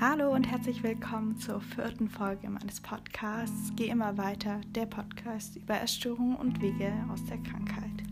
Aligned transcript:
Hallo 0.00 0.32
und 0.32 0.44
herzlich 0.50 0.82
willkommen 0.82 1.36
zur 1.36 1.60
vierten 1.60 2.08
Folge 2.08 2.48
meines 2.48 2.80
Podcasts 2.80 3.70
Geh 3.76 3.88
immer 3.88 4.16
weiter, 4.16 4.62
der 4.74 4.86
Podcast 4.86 5.56
über 5.56 5.78
Essstörungen 5.78 6.36
und 6.36 6.62
Wege 6.62 6.90
aus 7.12 7.22
der 7.26 7.36
Krankheit. 7.36 8.02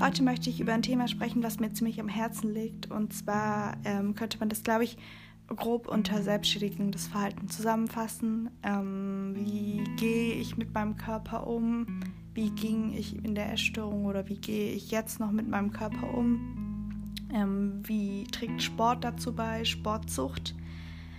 Heute 0.00 0.24
möchte 0.24 0.50
ich 0.50 0.58
über 0.58 0.72
ein 0.72 0.82
Thema 0.82 1.06
sprechen, 1.06 1.44
was 1.44 1.60
mir 1.60 1.72
ziemlich 1.72 2.00
am 2.00 2.08
Herzen 2.08 2.52
liegt. 2.52 2.90
Und 2.90 3.12
zwar 3.12 3.76
ähm, 3.84 4.16
könnte 4.16 4.40
man 4.40 4.48
das, 4.48 4.64
glaube 4.64 4.82
ich, 4.82 4.98
grob 5.46 5.86
unter 5.86 6.24
selbstschädigendes 6.24 7.06
Verhalten 7.06 7.48
zusammenfassen. 7.48 8.50
Ähm, 8.64 9.36
wie 9.36 9.84
gehe 9.94 10.34
ich 10.34 10.56
mit 10.56 10.74
meinem 10.74 10.96
Körper 10.96 11.46
um? 11.46 12.00
Wie 12.34 12.50
ging 12.50 12.92
ich 12.94 13.24
in 13.24 13.36
der 13.36 13.52
Essstörung 13.52 14.06
oder 14.06 14.28
wie 14.28 14.38
gehe 14.38 14.72
ich 14.72 14.90
jetzt 14.90 15.20
noch 15.20 15.30
mit 15.30 15.48
meinem 15.48 15.70
Körper 15.70 16.12
um? 16.12 17.12
Ähm, 17.32 17.80
wie 17.84 18.24
trägt 18.24 18.60
Sport 18.60 19.04
dazu 19.04 19.32
bei? 19.32 19.64
Sportsucht. 19.64 20.56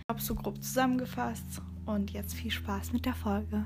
Habe 0.07 0.21
so 0.21 0.35
grob 0.35 0.61
zusammengefasst. 0.61 1.63
Und 1.87 2.11
jetzt 2.11 2.35
viel 2.35 2.51
Spaß 2.51 2.93
mit 2.93 3.05
der 3.07 3.15
Folge. 3.15 3.65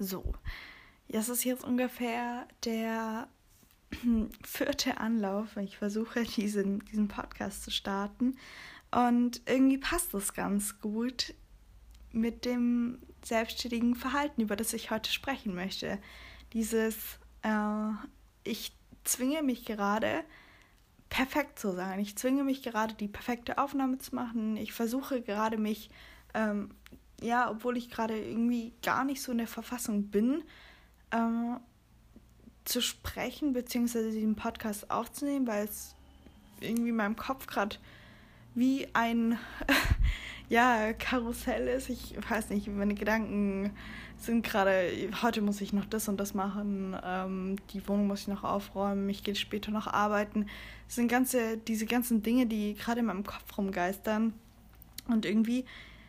So, 0.00 0.34
das 1.08 1.28
ist 1.28 1.44
jetzt 1.44 1.62
ungefähr 1.62 2.48
der 2.64 3.28
vierte 4.44 4.98
Anlauf, 4.98 5.54
wenn 5.54 5.64
ich 5.64 5.78
versuche, 5.78 6.24
diesen, 6.24 6.80
diesen 6.86 7.06
Podcast 7.06 7.62
zu 7.62 7.70
starten. 7.70 8.36
Und 8.90 9.40
irgendwie 9.46 9.78
passt 9.78 10.14
es 10.14 10.34
ganz 10.34 10.80
gut 10.80 11.34
mit 12.14 12.44
dem 12.44 12.98
selbstständigen 13.22 13.94
Verhalten, 13.94 14.42
über 14.42 14.56
das 14.56 14.72
ich 14.72 14.90
heute 14.90 15.10
sprechen 15.10 15.54
möchte. 15.54 15.98
Dieses, 16.52 16.96
äh, 17.42 17.90
ich 18.44 18.72
zwinge 19.04 19.42
mich 19.42 19.64
gerade, 19.64 20.24
perfekt 21.08 21.58
zu 21.58 21.72
sein. 21.72 22.00
Ich 22.00 22.16
zwinge 22.16 22.42
mich 22.42 22.62
gerade, 22.62 22.94
die 22.94 23.08
perfekte 23.08 23.58
Aufnahme 23.58 23.98
zu 23.98 24.14
machen. 24.14 24.56
Ich 24.56 24.72
versuche 24.72 25.22
gerade 25.22 25.58
mich, 25.58 25.90
ähm, 26.34 26.70
ja, 27.20 27.50
obwohl 27.50 27.76
ich 27.76 27.88
gerade 27.90 28.18
irgendwie 28.18 28.72
gar 28.82 29.04
nicht 29.04 29.22
so 29.22 29.30
in 29.30 29.38
der 29.38 29.46
Verfassung 29.46 30.08
bin, 30.08 30.42
ähm, 31.12 31.60
zu 32.64 32.80
sprechen, 32.80 33.52
beziehungsweise 33.52 34.10
diesen 34.10 34.36
Podcast 34.36 34.90
aufzunehmen, 34.90 35.46
weil 35.46 35.64
es 35.64 35.94
irgendwie 36.60 36.88
in 36.88 36.96
meinem 36.96 37.16
Kopf 37.16 37.46
gerade 37.46 37.76
wie 38.54 38.88
ein 38.94 39.38
ja, 40.48 40.92
Karussell 40.92 41.68
ist. 41.68 41.88
Ich 41.88 42.16
weiß 42.28 42.50
nicht, 42.50 42.68
meine 42.68 42.94
Gedanken 42.94 43.72
sind 44.16 44.44
gerade, 44.44 44.90
heute 45.22 45.42
muss 45.42 45.60
ich 45.60 45.72
noch 45.72 45.84
das 45.84 46.08
und 46.08 46.18
das 46.18 46.34
machen, 46.34 46.96
ähm, 47.04 47.56
die 47.72 47.86
Wohnung 47.88 48.06
muss 48.06 48.22
ich 48.22 48.28
noch 48.28 48.44
aufräumen, 48.44 49.08
ich 49.08 49.24
gehe 49.24 49.34
später 49.34 49.70
noch 49.70 49.86
arbeiten. 49.86 50.46
Es 50.88 50.94
sind 50.94 51.08
ganze, 51.08 51.58
diese 51.58 51.86
ganzen 51.86 52.22
Dinge, 52.22 52.46
die 52.46 52.74
gerade 52.74 53.00
in 53.00 53.06
meinem 53.06 53.24
Kopf 53.24 53.58
rumgeistern. 53.58 54.34
Und 55.08 55.26
irgendwie 55.26 55.64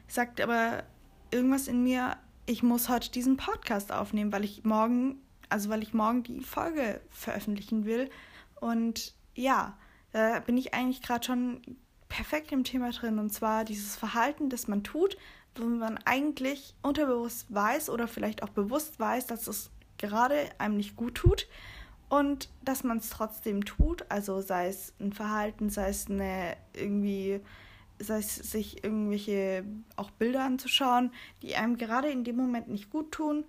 sagt 0.08 0.39
aber 0.39 0.83
irgendwas 1.31 1.67
in 1.67 1.83
mir, 1.83 2.17
ich 2.45 2.64
muss 2.64 2.89
heute 2.89 3.11
diesen 3.11 3.38
Podcast 3.38 3.92
aufnehmen, 3.92 4.31
weil 4.31 4.45
ich 4.45 4.64
morgen 4.64 5.20
also 5.49 5.70
weil 5.70 5.83
ich 5.83 5.94
morgen 5.94 6.23
die 6.23 6.42
Folge 6.42 7.02
veröffentlichen 7.09 7.86
will. 7.86 8.09
Und 8.59 9.14
ja, 9.36 9.77
da 10.11 10.39
bin 10.39 10.58
ich 10.58 10.73
eigentlich 10.73 11.02
gerade 11.02 11.25
schon 11.25 11.61
perfekt 12.09 12.52
im 12.52 12.64
Thema 12.64 12.92
drin. 12.92 13.20
Und 13.20 13.31
zwar 13.31 13.66
dieses 13.66 13.95
Verhalten, 13.95 14.50
das 14.50 14.67
man 14.67 14.84
tut, 14.84 15.17
wo 15.56 15.66
man 15.66 15.98
eigentlich 16.06 16.75
unterbewusst 16.81 17.54
weiß 17.54 17.89
oder 17.89 18.08
vielleicht 18.08 18.43
auch 18.43 18.49
bewusst 18.49 18.99
weiß, 18.99 19.27
dass 19.27 19.48
es 19.48 19.71
gerade 19.98 20.49
einem 20.58 20.77
nicht 20.77 20.95
gut 20.95 21.16
tut 21.16 21.48
und 22.10 22.49
dass 22.64 22.83
man 22.83 22.98
es 22.98 23.10
trotzdem 23.10 23.66
tut. 23.66 24.05
Also 24.10 24.42
sei 24.42 24.67
es 24.67 24.93
ein 24.99 25.14
Verhalten, 25.14 25.70
sei 25.70 25.89
es 25.89 26.10
eine 26.10 26.58
irgendwie, 26.73 27.39
sei 27.99 28.20
es 28.20 28.36
sich 28.36 28.83
irgendwelche 28.83 29.64
auch 29.95 30.11
Bilder 30.11 30.43
anzuschauen, 30.43 31.11
die 31.42 31.55
einem 31.55 31.77
gerade 31.77 32.10
in 32.10 32.23
dem 32.23 32.36
Moment 32.36 32.67
nicht 32.67 32.89
gut 32.89 33.11
tun 33.11 33.45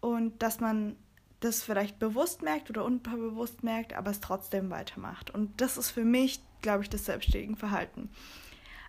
und 0.00 0.42
dass 0.42 0.60
man 0.60 0.96
das 1.40 1.62
vielleicht 1.62 1.98
bewusst 1.98 2.42
merkt 2.42 2.70
oder 2.70 2.84
unterbewusst 2.84 3.62
merkt, 3.62 3.92
aber 3.94 4.10
es 4.10 4.20
trotzdem 4.20 4.70
weitermacht. 4.70 5.30
Und 5.30 5.60
das 5.60 5.76
ist 5.76 5.90
für 5.90 6.04
mich, 6.04 6.40
glaube 6.64 6.82
ich, 6.82 6.90
das 6.90 7.04
selbstständige 7.04 7.56
Verhalten. 7.56 8.10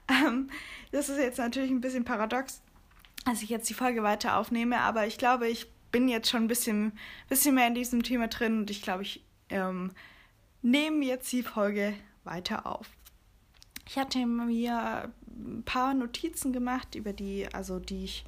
Ähm, 0.07 0.49
das 0.91 1.09
ist 1.09 1.19
jetzt 1.19 1.37
natürlich 1.37 1.69
ein 1.69 1.81
bisschen 1.81 2.05
paradox, 2.05 2.61
dass 3.25 3.43
ich 3.43 3.49
jetzt 3.49 3.69
die 3.69 3.73
Folge 3.75 4.01
weiter 4.01 4.37
aufnehme, 4.37 4.79
aber 4.79 5.05
ich 5.05 5.17
glaube, 5.17 5.47
ich 5.47 5.67
bin 5.91 6.07
jetzt 6.07 6.29
schon 6.29 6.43
ein 6.43 6.47
bisschen, 6.47 6.93
bisschen 7.29 7.55
mehr 7.55 7.67
in 7.67 7.75
diesem 7.75 8.01
Thema 8.01 8.27
drin 8.27 8.59
und 8.59 8.69
ich 8.69 8.81
glaube, 8.81 9.03
ich 9.03 9.23
ähm, 9.49 9.91
nehme 10.61 11.05
jetzt 11.05 11.31
die 11.31 11.43
Folge 11.43 11.93
weiter 12.23 12.65
auf. 12.65 12.89
Ich 13.87 13.97
hatte 13.97 14.25
mir 14.25 15.11
ein 15.27 15.63
paar 15.63 15.93
Notizen 15.93 16.53
gemacht, 16.53 16.95
über 16.95 17.13
die, 17.13 17.47
also 17.53 17.79
die 17.79 18.03
ich 18.03 18.25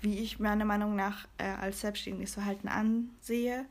wie 0.00 0.18
ich 0.18 0.38
meiner 0.38 0.64
Meinung 0.64 0.96
nach 0.96 1.26
äh, 1.38 1.44
als 1.44 1.80
selbstständiges 1.80 2.34
Verhalten 2.34 2.68
ansehe 2.68 3.66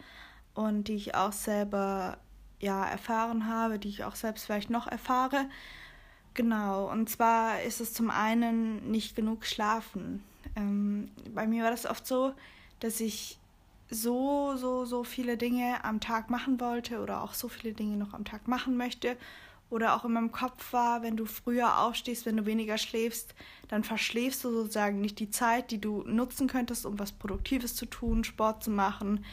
und 0.54 0.88
die 0.88 0.96
ich 0.96 1.16
auch 1.16 1.32
selber 1.32 2.18
ja 2.59 2.86
erfahren 2.86 3.47
habe, 3.47 3.80
die 3.80 3.90
ich 3.90 4.03
auch 4.03 4.16
selbst 4.16 4.46
vielleicht 4.46 4.70
noch 4.70 4.88
erfahre. 4.88 5.46
Genau, 6.34 6.90
und 6.90 7.09
zwar 7.09 7.62
ist 7.62 7.81
es 7.81 7.94
zum 7.94 8.09
einen 8.09 8.92
nicht 8.92 9.16
genug 9.16 9.46
schlafen. 9.46 10.24
Ähm, 10.56 11.09
bei 11.34 11.48
mir 11.48 11.64
war 11.64 11.72
das 11.72 11.86
oft 11.86 12.06
so, 12.06 12.34
dass 12.80 13.00
ich 13.00 13.38
so, 13.90 14.56
so, 14.56 14.86
so 14.86 15.03
viele 15.03 15.38
Dinge 15.38 15.84
am 15.84 16.00
Tag 16.00 16.30
machen 16.30 16.59
wollte 16.59 17.02
oder 17.02 17.24
auch 17.24 17.34
so 17.34 17.48
viele 17.48 17.74
Dinge 17.74 17.98
noch 17.98 18.14
am 18.14 18.24
Tag 18.24 18.48
machen 18.48 18.78
möchte 18.78 19.18
oder 19.69 19.96
auch 19.96 20.06
in 20.06 20.14
meinem 20.14 20.31
Kopf 20.31 20.74
war, 20.74 21.03
wenn 21.03 21.16
du 21.16 21.25
früher 21.25 21.80
aufstehst, 21.80 22.25
wenn 22.25 22.38
du 22.38 22.46
weniger 22.46 22.78
schläfst, 22.78 23.36
dann 23.68 23.84
verschläfst 23.84 24.44
du 24.44 24.52
sozusagen 24.52 25.00
nicht 25.00 25.19
die 25.19 25.30
Zeit, 25.30 25.72
die 25.72 25.80
du 25.80 26.03
nutzen 26.03 26.48
könntest, 26.48 26.86
um 26.86 26.98
was 26.98 27.12
Produktives 27.12 27.75
zu 27.75 27.86
tun, 27.86 28.24
Sport 28.24 28.64
zu 28.64 28.72
machen, 28.72 29.25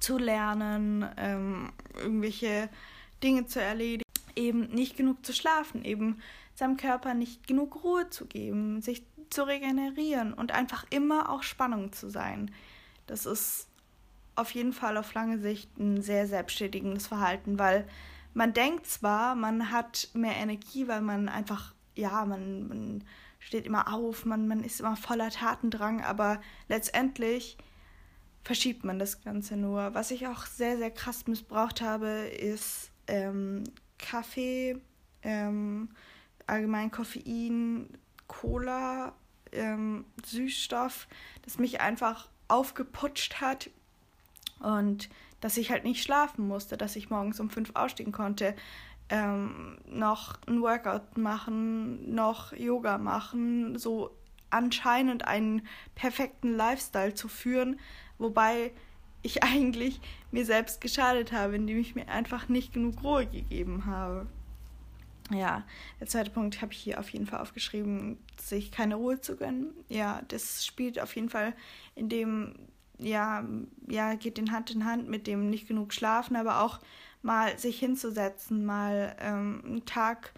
zu 0.00 0.18
lernen, 0.18 1.06
ähm, 1.16 1.72
irgendwelche 1.96 2.68
Dinge 3.22 3.46
zu 3.46 3.60
erledigen, 3.60 4.02
eben 4.34 4.68
nicht 4.68 4.96
genug 4.96 5.24
zu 5.24 5.32
schlafen, 5.32 5.84
eben 5.84 6.20
seinem 6.54 6.76
Körper 6.76 7.14
nicht 7.14 7.46
genug 7.46 7.84
Ruhe 7.84 8.08
zu 8.10 8.26
geben, 8.26 8.80
sich 8.82 9.04
zu 9.30 9.42
regenerieren 9.46 10.32
und 10.32 10.52
einfach 10.52 10.86
immer 10.90 11.30
auch 11.30 11.42
Spannung 11.42 11.92
zu 11.92 12.08
sein. 12.08 12.50
Das 13.06 13.26
ist 13.26 13.68
auf 14.34 14.50
jeden 14.52 14.72
Fall 14.72 14.96
auf 14.96 15.14
lange 15.14 15.38
Sicht 15.38 15.76
ein 15.78 16.02
sehr 16.02 16.26
selbstständiges 16.26 17.06
Verhalten, 17.06 17.58
weil 17.58 17.86
man 18.34 18.52
denkt 18.52 18.86
zwar, 18.86 19.34
man 19.34 19.70
hat 19.70 20.10
mehr 20.12 20.36
Energie, 20.36 20.88
weil 20.88 21.00
man 21.00 21.28
einfach, 21.28 21.74
ja, 21.94 22.24
man, 22.26 22.68
man 22.68 23.04
steht 23.38 23.64
immer 23.64 23.92
auf, 23.92 24.26
man, 24.26 24.46
man 24.46 24.62
ist 24.62 24.80
immer 24.80 24.96
voller 24.96 25.30
Tatendrang, 25.30 26.02
aber 26.02 26.40
letztendlich 26.68 27.56
verschiebt 28.46 28.84
man 28.84 29.00
das 29.00 29.22
Ganze 29.22 29.56
nur. 29.56 29.92
Was 29.94 30.12
ich 30.12 30.28
auch 30.28 30.46
sehr, 30.46 30.78
sehr 30.78 30.92
krass 30.92 31.26
missbraucht 31.26 31.80
habe, 31.80 32.06
ist 32.28 32.92
ähm, 33.08 33.64
Kaffee, 33.98 34.80
ähm, 35.24 35.88
allgemein 36.46 36.92
Koffein, 36.92 37.88
Cola, 38.28 39.14
ähm, 39.50 40.04
Süßstoff, 40.24 41.08
das 41.42 41.58
mich 41.58 41.80
einfach 41.80 42.28
aufgeputscht 42.46 43.40
hat 43.40 43.68
und 44.60 45.08
dass 45.40 45.56
ich 45.56 45.72
halt 45.72 45.82
nicht 45.82 46.04
schlafen 46.04 46.46
musste, 46.46 46.76
dass 46.76 46.94
ich 46.94 47.10
morgens 47.10 47.40
um 47.40 47.50
fünf 47.50 47.72
ausstehen 47.74 48.12
konnte, 48.12 48.54
ähm, 49.08 49.78
noch 49.88 50.38
ein 50.46 50.62
Workout 50.62 51.18
machen, 51.18 52.14
noch 52.14 52.52
Yoga 52.52 52.98
machen, 52.98 53.76
so 53.76 54.16
anscheinend 54.50 55.26
einen 55.26 55.66
perfekten 55.96 56.54
Lifestyle 56.54 57.14
zu 57.14 57.26
führen, 57.26 57.80
wobei 58.18 58.72
ich 59.22 59.42
eigentlich 59.42 60.00
mir 60.30 60.44
selbst 60.44 60.80
geschadet 60.80 61.32
habe, 61.32 61.56
indem 61.56 61.78
ich 61.78 61.94
mir 61.94 62.08
einfach 62.08 62.48
nicht 62.48 62.72
genug 62.72 63.02
Ruhe 63.02 63.26
gegeben 63.26 63.86
habe. 63.86 64.26
Ja, 65.32 65.64
der 65.98 66.06
zweite 66.06 66.30
Punkt 66.30 66.62
habe 66.62 66.72
ich 66.72 66.78
hier 66.78 67.00
auf 67.00 67.08
jeden 67.10 67.26
Fall 67.26 67.40
aufgeschrieben, 67.40 68.16
sich 68.40 68.70
keine 68.70 68.94
Ruhe 68.94 69.20
zu 69.20 69.36
gönnen. 69.36 69.72
Ja, 69.88 70.22
das 70.28 70.64
spielt 70.64 71.00
auf 71.00 71.16
jeden 71.16 71.30
Fall 71.30 71.52
in 71.96 72.08
dem 72.08 72.54
ja, 72.98 73.44
ja, 73.88 74.14
geht 74.14 74.38
in 74.38 74.52
Hand 74.52 74.70
in 74.70 74.84
Hand 74.84 75.08
mit 75.08 75.26
dem 75.26 75.50
nicht 75.50 75.68
genug 75.68 75.92
schlafen, 75.92 76.36
aber 76.36 76.62
auch 76.62 76.80
mal 77.22 77.58
sich 77.58 77.78
hinzusetzen, 77.78 78.64
mal 78.64 79.16
ähm, 79.20 79.62
einen 79.64 79.84
Tag 79.84 80.32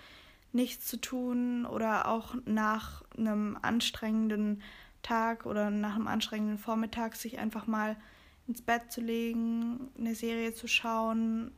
nichts 0.52 0.86
zu 0.86 1.00
tun 1.00 1.66
oder 1.66 2.08
auch 2.08 2.34
nach 2.46 3.04
einem 3.16 3.58
anstrengenden 3.60 4.62
Tag 5.02 5.46
oder 5.46 5.70
nach 5.70 5.94
einem 5.94 6.08
anstrengenden 6.08 6.58
Vormittag 6.58 7.16
sich 7.16 7.38
einfach 7.38 7.66
mal 7.66 7.96
ins 8.46 8.62
Bett 8.62 8.90
zu 8.90 9.00
legen, 9.00 9.90
eine 9.98 10.14
Serie 10.14 10.54
zu 10.54 10.68
schauen 10.68 11.52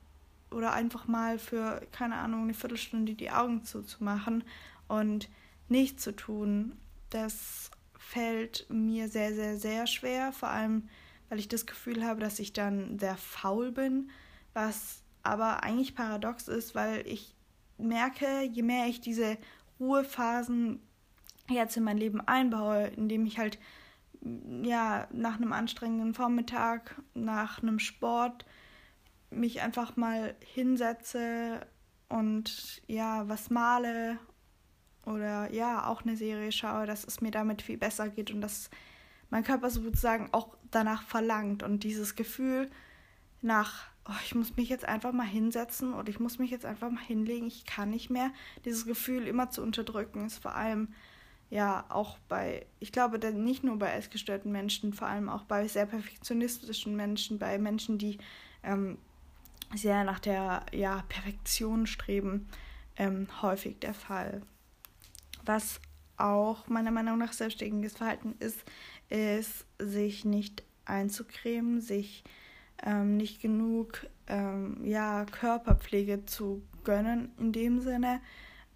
oder 0.51 0.73
einfach 0.73 1.07
mal 1.07 1.39
für, 1.39 1.87
keine 1.93 2.17
Ahnung, 2.17 2.43
eine 2.43 2.55
Viertelstunde 2.55 3.15
die 3.15 3.31
Augen 3.31 3.65
zuzumachen 3.65 4.45
und 4.89 5.29
nichts 5.69 6.03
zu 6.03 6.15
tun, 6.15 6.77
das 7.11 7.71
fällt 7.97 8.67
mir 8.69 9.09
sehr, 9.09 9.35
sehr, 9.35 9.57
sehr 9.57 9.87
schwer. 9.87 10.33
Vor 10.33 10.49
allem, 10.49 10.89
weil 11.29 11.39
ich 11.39 11.49
das 11.49 11.67
Gefühl 11.67 12.05
habe, 12.05 12.21
dass 12.21 12.41
ich 12.41 12.53
dann 12.53 12.99
sehr 12.99 13.17
faul 13.17 13.71
bin, 13.71 14.11
was 14.53 15.03
aber 15.23 15.63
eigentlich 15.63 15.95
paradox 15.95 16.49
ist, 16.49 16.75
weil 16.75 17.07
ich 17.07 17.35
merke, 17.79 18.43
je 18.43 18.63
mehr 18.63 18.87
ich 18.87 19.01
diese 19.01 19.39
Ruhephasen 19.79 20.81
jetzt 21.51 21.77
in 21.77 21.85
mein 21.85 21.99
Leben 21.99 22.21
einbaue, 22.21 22.87
indem 22.97 23.27
ich 23.27 23.39
halt 23.39 23.59
ja 24.63 25.09
nach 25.13 25.37
einem 25.37 25.53
anstrengenden 25.53 26.15
Vormittag, 26.15 27.01
nach 27.15 27.63
einem 27.63 27.79
Sport 27.79 28.45
mich 29.31 29.63
einfach 29.63 29.97
mal 29.97 30.35
hinsetze 30.41 31.67
und 32.09 32.83
ja 32.87 33.29
was 33.29 33.51
male 33.51 34.19
oder 35.07 35.51
ja 35.53 35.87
auch 35.87 36.03
eine 36.03 36.17
Serie 36.17 36.53
schaue, 36.53 36.87
dass 36.87 37.05
es 37.05 37.21
mir 37.21 37.31
damit 37.31 37.63
viel 37.63 37.79
besser 37.79 38.09
geht 38.09 38.31
und 38.31 38.41
dass 38.41 38.71
mein 39.31 39.45
Körper 39.45 39.71
sozusagen 39.71 40.29
auch 40.33 40.57
danach 40.71 41.05
verlangt 41.05 41.63
und 41.63 41.85
dieses 41.85 42.17
Gefühl 42.17 42.71
nach 43.41 43.91
oh, 44.09 44.19
ich 44.25 44.35
muss 44.35 44.57
mich 44.57 44.69
jetzt 44.69 44.85
einfach 44.85 45.13
mal 45.13 45.27
hinsetzen 45.27 45.95
oder 45.95 46.09
ich 46.09 46.21
muss 46.21 46.39
mich 46.39 46.51
jetzt 46.51 46.65
einfach 46.65 46.91
mal 46.91 47.03
hinlegen, 47.05 47.47
ich 47.47 47.65
kann 47.65 47.91
nicht 47.91 48.11
mehr. 48.11 48.33
Dieses 48.65 48.87
Gefühl 48.87 49.27
immer 49.27 49.51
zu 49.51 49.63
unterdrücken 49.63 50.27
ist 50.27 50.39
vor 50.39 50.55
allem 50.55 50.89
ja 51.51 51.85
auch 51.89 52.19
bei, 52.29 52.65
ich 52.79 52.93
glaube 52.93 53.19
nicht 53.33 53.65
nur 53.65 53.79
bei 53.79 53.93
essgestörten 53.93 54.51
Menschen, 54.53 54.93
vor 54.93 55.09
allem 55.09 55.29
auch 55.29 55.43
bei 55.43 55.67
sehr 55.69 55.87
perfektionistischen 55.87 56.97
Menschen, 56.97 57.39
bei 57.39 57.59
Menschen, 57.59 57.99
die 57.99 58.19
ähm, 58.63 58.99
sehr 59.75 60.05
nach 60.05 60.21
der 60.21 60.65
ja, 60.73 61.05
Perfektion 61.09 61.87
streben, 61.87 62.49
ähm, 62.97 63.27
häufig 63.43 63.79
der 63.81 63.95
Fall. 63.95 64.43
Was 65.45 65.81
auch 66.17 66.69
meiner 66.69 66.91
Meinung 66.91 67.19
nach 67.19 67.33
selbstständiges 67.33 67.95
Verhalten 67.95 68.35
ist, 68.39 68.65
ist, 69.09 69.67
sich 69.79 70.25
nicht 70.25 70.63
einzucremen, 70.85 71.81
sich 71.81 72.25
ähm, 72.85 73.17
nicht 73.17 73.41
genug 73.41 74.07
ähm, 74.27 74.85
ja, 74.85 75.25
Körperpflege 75.25 76.27
zu 76.27 76.63
gönnen 76.85 77.31
in 77.39 77.53
dem 77.53 77.81
Sinne. 77.81 78.21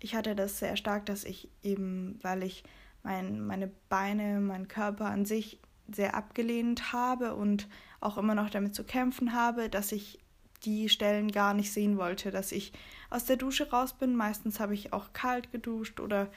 Ich 0.04 0.14
hatte 0.14 0.34
das 0.34 0.58
sehr 0.58 0.76
stark, 0.76 1.06
dass 1.06 1.24
ich 1.24 1.48
eben, 1.62 2.18
weil 2.20 2.42
ich 2.42 2.62
mein, 3.02 3.40
meine 3.40 3.70
Beine, 3.88 4.38
meinen 4.38 4.68
Körper 4.68 5.06
an 5.06 5.24
sich 5.24 5.60
sehr 5.90 6.14
abgelehnt 6.14 6.92
habe 6.92 7.34
und 7.34 7.68
auch 8.00 8.18
immer 8.18 8.34
noch 8.34 8.50
damit 8.50 8.74
zu 8.74 8.84
kämpfen 8.84 9.32
habe, 9.32 9.70
dass 9.70 9.92
ich 9.92 10.18
die 10.66 10.90
Stellen 10.90 11.32
gar 11.32 11.54
nicht 11.54 11.72
sehen 11.72 11.96
wollte, 11.96 12.30
dass 12.30 12.52
ich 12.52 12.74
aus 13.08 13.24
der 13.24 13.36
Dusche 13.36 13.70
raus 13.70 13.94
bin. 13.94 14.14
Meistens 14.14 14.60
habe 14.60 14.74
ich 14.74 14.92
auch 14.92 15.14
kalt 15.14 15.50
geduscht 15.52 16.00
oder 16.00 16.30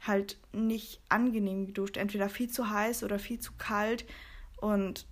halt 0.00 0.36
nicht 0.52 1.00
angenehm 1.08 1.66
geduscht, 1.66 1.98
entweder 1.98 2.28
viel 2.28 2.50
zu 2.50 2.70
heiß 2.70 3.04
oder 3.04 3.20
viel 3.20 3.38
zu 3.38 3.52
kalt 3.56 4.04
und 4.56 5.06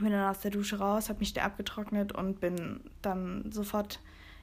bin 0.00 0.10
dann 0.10 0.28
aus 0.28 0.40
der 0.40 0.50
Dusche 0.50 0.80
raus, 0.80 1.08
habe 1.08 1.20
mich 1.20 1.32
da 1.32 1.44
abgetrocknet 1.44 2.10
und 2.10 2.40
bin 2.40 2.80
dann 3.02 3.52
sofort 3.52 4.00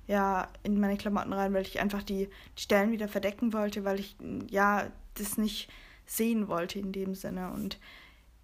ja 0.07 0.47
in 0.63 0.79
meine 0.79 0.97
Klamotten 0.97 1.33
rein, 1.33 1.53
weil 1.53 1.63
ich 1.63 1.79
einfach 1.79 2.03
die, 2.03 2.29
Stellen 2.55 2.91
wieder 2.91 3.07
verdecken 3.07 3.53
wollte, 3.53 3.83
weil 3.85 3.99
ich 3.99 4.15
ja 4.49 4.89
das 5.15 5.37
nicht 5.37 5.69
sehen 6.05 6.47
wollte 6.47 6.79
in 6.79 6.91
dem 6.91 7.13
Sinne. 7.13 7.51
Und 7.51 7.77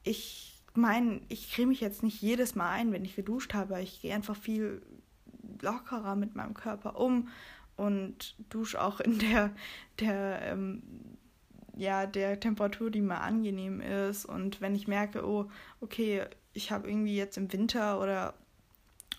ich 0.04 0.62
meine, 0.74 1.21
ich 1.30 1.51
creme 1.51 1.69
mich 1.69 1.81
jetzt 1.81 2.04
nicht 2.04 2.21
jedes 2.21 2.56
Mal 2.56 2.69
ein, 2.71 2.92
wenn 2.92 3.06
ich 3.06 3.15
geduscht 3.15 3.54
habe. 3.54 3.81
Ich 3.81 4.01
gehe 4.01 4.13
einfach 4.13 4.36
viel 4.36 4.81
lockerer 5.62 6.15
mit 6.15 6.36
meinem 6.36 6.54
Körper 6.54 7.00
um 7.00 7.30
und 7.75 8.36
dusche 8.50 8.81
auch 8.81 9.00
in 9.00 9.19
der, 9.19 9.51
der 10.00 10.42
ähm, 10.44 10.83
ja, 11.75 12.06
der 12.06 12.39
Temperatur, 12.39 12.92
die 12.92 13.01
mir 13.01 13.21
angenehm 13.21 13.81
ist. 13.81 14.25
Und 14.25 14.62
wenn 14.62 14.75
ich 14.75 14.88
merke, 14.88 15.25
oh, 15.27 15.50
okay, 15.80 16.24
ich 16.54 16.71
habe 16.71 16.88
irgendwie 16.88 17.16
jetzt 17.16 17.38
im 17.38 17.51
Winter 17.51 18.00
oder 18.00 18.36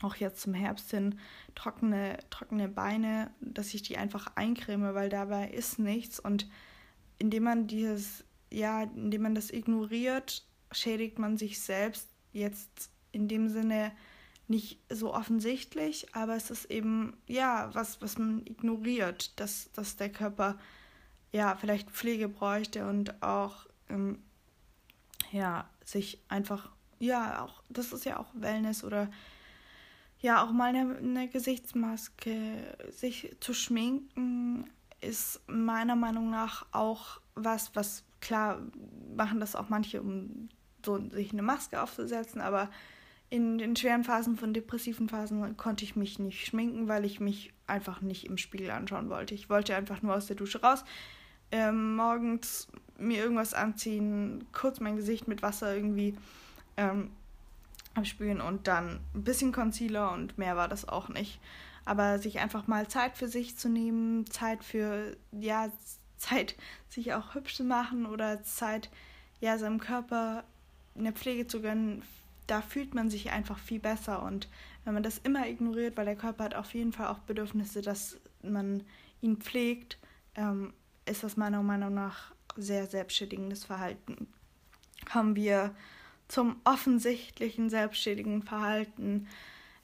auch 0.05 0.17
jetzt 0.17 0.41
zum 0.41 0.55
Herbst 0.55 0.91
hin 0.91 1.19
trockene, 1.55 2.19
trockene 2.31 2.69
Beine, 2.69 3.31
dass 3.41 3.75
ich 3.75 3.83
die 3.83 3.97
einfach 3.97 4.33
eincreme, 4.37 4.95
weil 4.95 5.09
dabei 5.09 5.49
ist 5.49 5.79
nichts. 5.79 6.21
Und 6.21 6.49
indem 7.19 7.45
man 7.45 7.67
dieses, 7.67 8.25
ja, 8.51 8.83
indem 8.83 9.23
man 9.23 9.35
das 9.35 9.51
ignoriert, 9.51 10.45
schädigt 10.71 11.19
man 11.19 11.37
sich 11.37 11.61
selbst 11.61 12.09
jetzt 12.33 12.91
in 13.13 13.29
dem 13.29 13.49
Sinne 13.49 13.93
nicht 14.47 14.79
so 14.91 15.15
offensichtlich, 15.15 16.15
aber 16.15 16.37
es 16.37 16.51
ist 16.51 16.67
eben, 16.67 17.17
ja, 17.27 17.71
was, 17.73 18.03
was 18.03 18.19
man 18.19 18.43
ignoriert, 18.45 19.39
dass, 19.41 19.73
dass 19.73 19.97
der 19.97 20.11
Körper 20.11 20.59
ja 21.33 21.57
vielleicht 21.57 21.91
Pflege 21.91 22.29
bräuchte 22.29 22.87
und 22.87 23.23
auch 23.23 23.67
ähm, 23.89 24.19
ja, 25.33 25.69
sich 25.85 26.21
einfach 26.29 26.71
ja, 26.99 27.43
auch, 27.43 27.63
das 27.69 27.93
ist 27.93 28.05
ja 28.05 28.19
auch 28.19 28.29
Wellness 28.35 28.85
oder 28.85 29.11
ja, 30.25 30.43
auch 30.43 30.53
mal 30.53 30.75
eine, 30.75 30.97
eine 30.97 31.29
Gesichtsmaske, 31.29 32.35
sich 32.89 33.37
zu 33.41 33.53
schminken, 33.53 34.65
ist 35.03 35.43
meiner 35.47 35.97
Meinung 35.97 36.31
nach 36.31 36.65
auch 36.73 37.21
was, 37.35 37.77
was 37.77 38.05
klar 38.23 38.63
machen 39.15 39.39
das 39.39 39.55
auch 39.55 39.69
manche, 39.69 40.01
um 40.01 40.49
so 40.83 40.99
sich 41.11 41.33
eine 41.33 41.43
Maske 41.43 41.83
aufzusetzen, 41.83 42.41
aber 42.41 42.71
in 43.29 43.59
den 43.59 43.77
schweren 43.77 44.03
Phasen 44.03 44.39
von 44.39 44.55
depressiven 44.55 45.11
Phasen 45.11 45.59
konnte 45.59 45.85
ich 45.85 45.95
mich 45.95 46.19
nicht 46.19 46.47
schminken, 46.47 46.89
weil 46.89 47.05
ich 47.05 47.21
mich 47.21 47.53
einfach 47.67 48.01
nicht 48.01 48.25
im 48.25 48.39
Spiegel 48.39 48.71
anschauen 48.71 49.11
wollte. 49.11 49.35
Ich 49.35 49.51
wollte 49.51 49.77
einfach 49.77 50.01
nur 50.01 50.15
aus 50.15 50.25
der 50.25 50.37
Dusche 50.37 50.63
raus, 50.63 50.87
ähm, 51.51 51.97
morgens 51.97 52.69
mir 52.97 53.19
irgendwas 53.19 53.53
anziehen, 53.53 54.47
kurz 54.53 54.81
mein 54.81 54.97
Gesicht 54.97 55.29
mit 55.29 55.43
Wasser 55.43 55.77
irgendwie 55.77 56.17
ähm, 56.79 57.11
abspülen 57.95 58.41
und 58.41 58.67
dann 58.67 59.01
ein 59.15 59.25
bisschen 59.25 59.53
Concealer 59.53 60.13
und 60.13 60.39
mehr 60.39 60.57
war 60.57 60.69
das 60.69 60.89
auch 60.89 61.09
nicht. 61.09 61.41
Aber 61.85 62.19
sich 62.19 62.41
einfach 62.41 62.67
mal 62.67 62.89
Zeit 62.89 63.17
für 63.17 63.29
sich 63.29 63.57
zu 63.57 63.69
nehmen, 63.69 64.27
Zeit 64.31 64.65
für, 64.65 65.17
ja, 65.33 65.71
Zeit, 66.17 66.57
sich 66.89 67.13
auch 67.13 67.35
hübsch 67.35 67.57
zu 67.57 67.65
machen 67.65 68.07
oder 68.07 68.43
Zeit, 68.43 68.91
ja, 69.41 69.59
seinem 69.59 69.81
Körper 69.81 70.45
eine 70.97 71.13
Pflege 71.13 71.47
zu 71.47 71.61
gönnen, 71.61 72.03
da 72.47 72.63
fühlt 72.63 72.95
man 72.95 73.11
sich 73.11 73.31
einfach 73.31 73.59
viel 73.59 73.81
besser. 73.81 74.23
Und 74.23 74.49
wenn 74.85 74.95
man 74.95 75.03
das 75.03 75.19
immer 75.19 75.47
ignoriert, 75.47 75.97
weil 75.97 76.05
der 76.05 76.17
Körper 76.17 76.45
hat 76.45 76.55
auf 76.55 76.75
jeden 76.75 76.93
Fall 76.93 77.09
auch 77.09 77.19
Bedürfnisse, 77.21 77.83
dass 77.83 78.19
man 78.43 78.83
ihn 79.21 79.39
pflegt, 79.39 79.99
ähm, 80.35 80.73
ist 81.07 81.25
das 81.25 81.37
meiner 81.37 81.63
Meinung 81.63 81.95
nach 81.95 82.33
sehr 82.57 82.87
selbstschädigendes 82.87 83.65
Verhalten. 83.65 84.29
Haben 85.11 85.37
wir 85.37 85.75
zum 86.29 86.57
offensichtlichen 86.65 87.71
selbstständigen 87.71 88.43
Verhalten 88.43 89.27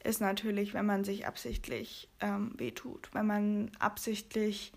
ist 0.03 0.21
natürlich, 0.21 0.73
wenn 0.75 0.87
man 0.87 1.05
sich 1.05 1.27
absichtlich 1.27 2.09
ähm, 2.21 2.53
wehtut, 2.57 3.11
wenn 3.13 3.27
man 3.27 3.71
absichtlich 3.79 4.73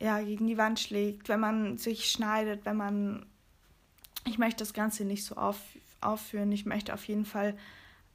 ja, 0.00 0.20
gegen 0.20 0.46
die 0.46 0.58
Wand 0.58 0.80
schlägt, 0.80 1.28
wenn 1.28 1.40
man 1.40 1.76
sich 1.76 2.10
schneidet, 2.10 2.64
wenn 2.64 2.76
man. 2.76 3.26
Ich 4.24 4.38
möchte 4.38 4.58
das 4.58 4.74
Ganze 4.74 5.04
nicht 5.04 5.24
so 5.24 5.36
auf, 5.36 5.60
aufführen. 6.00 6.52
Ich 6.52 6.66
möchte 6.66 6.92
auf 6.92 7.04
jeden 7.04 7.24
Fall 7.24 7.56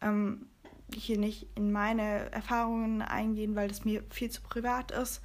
ähm, 0.02 0.48
hier 0.94 1.18
nicht 1.18 1.48
in 1.56 1.72
meine 1.72 2.32
Erfahrungen 2.32 3.02
eingehen, 3.02 3.56
weil 3.56 3.68
das 3.68 3.84
mir 3.84 4.04
viel 4.10 4.30
zu 4.30 4.42
privat 4.42 4.92
ist. 4.92 5.22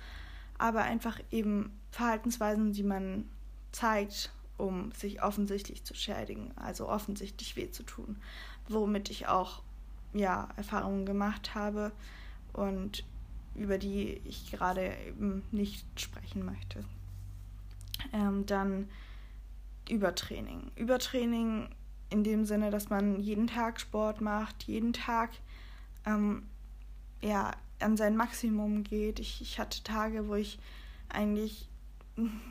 Aber 0.57 0.83
einfach 0.83 1.21
eben 1.31 1.79
Verhaltensweisen, 1.91 2.73
die 2.73 2.83
man 2.83 3.29
zeigt, 3.71 4.33
um 4.59 4.93
sich 4.93 5.23
offensichtlich 5.23 5.85
zu 5.85 5.95
schädigen, 5.95 6.53
also 6.57 6.89
offensichtlich 6.89 7.57
weh 7.57 7.71
zu 7.71 7.83
tun, 7.85 8.17
womit 8.69 9.11
ich 9.11 9.29
auch 9.29 9.63
ja 10.13 10.49
Erfahrungen 10.57 11.07
gemacht 11.07 11.55
habe 11.55 11.93
und 12.53 13.05
über 13.55 13.79
die 13.79 14.21
ich 14.25 14.51
gerade 14.51 14.95
eben 15.07 15.43
nicht 15.51 15.85
sprechen 15.99 16.45
möchte. 16.45 16.85
Ähm, 18.13 18.47
dann 18.47 18.89
Übertraining. 19.89 20.71
Übertraining 20.77 21.69
in 22.11 22.25
dem 22.25 22.45
Sinne, 22.45 22.71
dass 22.71 22.91
man 22.91 23.21
jeden 23.21 23.47
Tag 23.47 23.81
Sport 23.81 24.21
macht, 24.21 24.65
jeden 24.65 24.93
Tag 24.93 25.31
ähm, 26.07 26.47
ja, 27.21 27.53
an 27.81 27.97
sein 27.97 28.17
Maximum 28.17 28.85
geht. 28.85 29.19
Ich, 29.19 29.41
ich 29.41 29.59
hatte 29.59 29.83
Tage, 29.83 30.29
wo 30.29 30.35
ich 30.35 30.59
eigentlich 31.09 31.68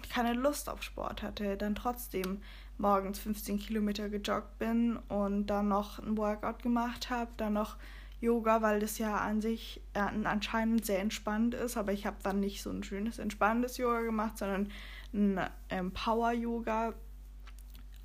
keine 0.09 0.33
Lust 0.33 0.69
auf 0.69 0.83
Sport 0.83 1.23
hatte, 1.23 1.57
dann 1.57 1.75
trotzdem 1.75 2.41
morgens 2.77 3.19
15 3.19 3.59
Kilometer 3.59 4.09
gejoggt 4.09 4.59
bin 4.59 4.97
und 5.09 5.47
dann 5.47 5.67
noch 5.67 5.99
ein 5.99 6.17
Workout 6.17 6.61
gemacht 6.61 7.09
habe, 7.09 7.31
dann 7.37 7.53
noch 7.53 7.77
Yoga, 8.19 8.61
weil 8.61 8.79
das 8.79 8.97
ja 8.97 9.17
an 9.17 9.41
sich 9.41 9.81
äh, 9.93 9.99
anscheinend 9.99 10.85
sehr 10.85 10.99
entspannt 10.99 11.53
ist, 11.53 11.77
aber 11.77 11.93
ich 11.93 12.05
habe 12.05 12.17
dann 12.23 12.39
nicht 12.39 12.63
so 12.63 12.71
ein 12.71 12.83
schönes 12.83 13.19
entspannendes 13.19 13.77
Yoga 13.77 14.01
gemacht, 14.01 14.37
sondern 14.37 14.71
ein 15.13 15.39
ähm, 15.69 15.91
Power-Yoga 15.91 16.93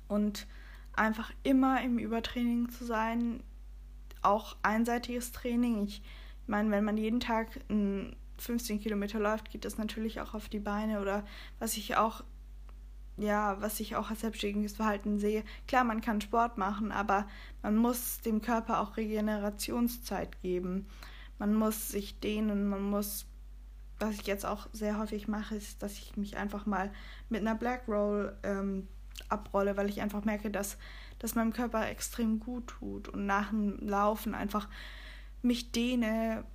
und 0.07 0.45
einfach 0.93 1.31
immer 1.41 1.81
im 1.81 1.97
Übertraining 1.97 2.69
zu 2.69 2.85
sein, 2.85 3.41
auch 4.21 4.55
einseitiges 4.61 5.31
Training. 5.31 5.85
Ich 5.85 6.01
meine, 6.45 6.69
wenn 6.69 6.83
man 6.83 6.97
jeden 6.97 7.19
Tag 7.19 7.59
ein 7.69 8.15
15 8.37 8.79
Kilometer 8.79 9.19
läuft, 9.19 9.49
geht 9.49 9.65
das 9.65 9.77
natürlich 9.77 10.21
auch 10.21 10.33
auf 10.33 10.49
die 10.49 10.59
Beine 10.59 11.01
oder 11.01 11.25
was 11.59 11.77
ich 11.77 11.95
auch 11.95 12.23
ja, 13.17 13.61
was 13.61 13.79
ich 13.79 13.95
auch 13.95 14.09
als 14.09 14.21
selbstständiges 14.21 14.75
Verhalten 14.75 15.19
sehe. 15.19 15.43
Klar, 15.67 15.83
man 15.83 16.01
kann 16.01 16.21
Sport 16.21 16.57
machen, 16.57 16.91
aber 16.91 17.27
man 17.61 17.75
muss 17.75 18.21
dem 18.21 18.41
Körper 18.41 18.79
auch 18.79 18.97
Regenerationszeit 18.97 20.41
geben. 20.41 20.87
Man 21.37 21.53
muss 21.53 21.89
sich 21.89 22.19
dehnen, 22.19 22.67
man 22.67 22.81
muss, 22.81 23.25
was 23.99 24.15
ich 24.15 24.25
jetzt 24.25 24.45
auch 24.45 24.67
sehr 24.73 24.97
häufig 24.97 25.27
mache, 25.27 25.55
ist, 25.55 25.83
dass 25.83 25.93
ich 25.99 26.17
mich 26.17 26.37
einfach 26.37 26.65
mal 26.65 26.91
mit 27.29 27.41
einer 27.41 27.55
Black 27.55 27.87
Roll 27.87 28.35
ähm, 28.43 28.87
abrolle, 29.29 29.77
weil 29.77 29.89
ich 29.89 30.01
einfach 30.01 30.25
merke, 30.25 30.49
dass 30.49 30.77
das 31.19 31.35
meinem 31.35 31.53
Körper 31.53 31.87
extrem 31.87 32.39
gut 32.39 32.67
tut 32.67 33.09
und 33.09 33.25
nach 33.25 33.49
dem 33.49 33.77
Laufen 33.79 34.33
einfach 34.33 34.67
mich 35.41 35.71
dehne, 35.71 36.45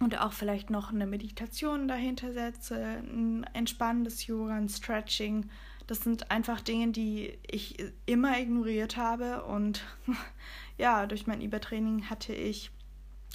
und 0.00 0.20
auch 0.20 0.32
vielleicht 0.32 0.70
noch 0.70 0.92
eine 0.92 1.06
Meditation 1.06 1.88
dahinter 1.88 2.32
setze, 2.32 2.76
ein 3.02 3.44
entspannendes 3.52 4.26
Yoga, 4.26 4.54
ein 4.54 4.68
Stretching. 4.68 5.50
Das 5.86 6.00
sind 6.00 6.30
einfach 6.30 6.60
Dinge, 6.60 6.92
die 6.92 7.36
ich 7.46 7.76
immer 8.06 8.38
ignoriert 8.38 8.96
habe 8.96 9.44
und 9.44 9.84
ja, 10.78 11.06
durch 11.06 11.26
mein 11.26 11.40
Übertraining 11.40 12.08
hatte 12.10 12.32
ich 12.32 12.70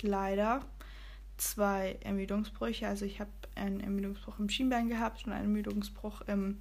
leider 0.02 0.62
zwei 1.38 1.98
Ermüdungsbrüche. 2.04 2.88
Also 2.88 3.06
ich 3.06 3.20
habe 3.20 3.32
einen 3.56 3.80
Ermüdungsbruch 3.80 4.40
im 4.40 4.50
Schienbein 4.50 4.88
gehabt 4.88 5.26
und 5.26 5.34
einen 5.34 5.46
Ermüdungsbruch 5.46 6.22
im 6.22 6.60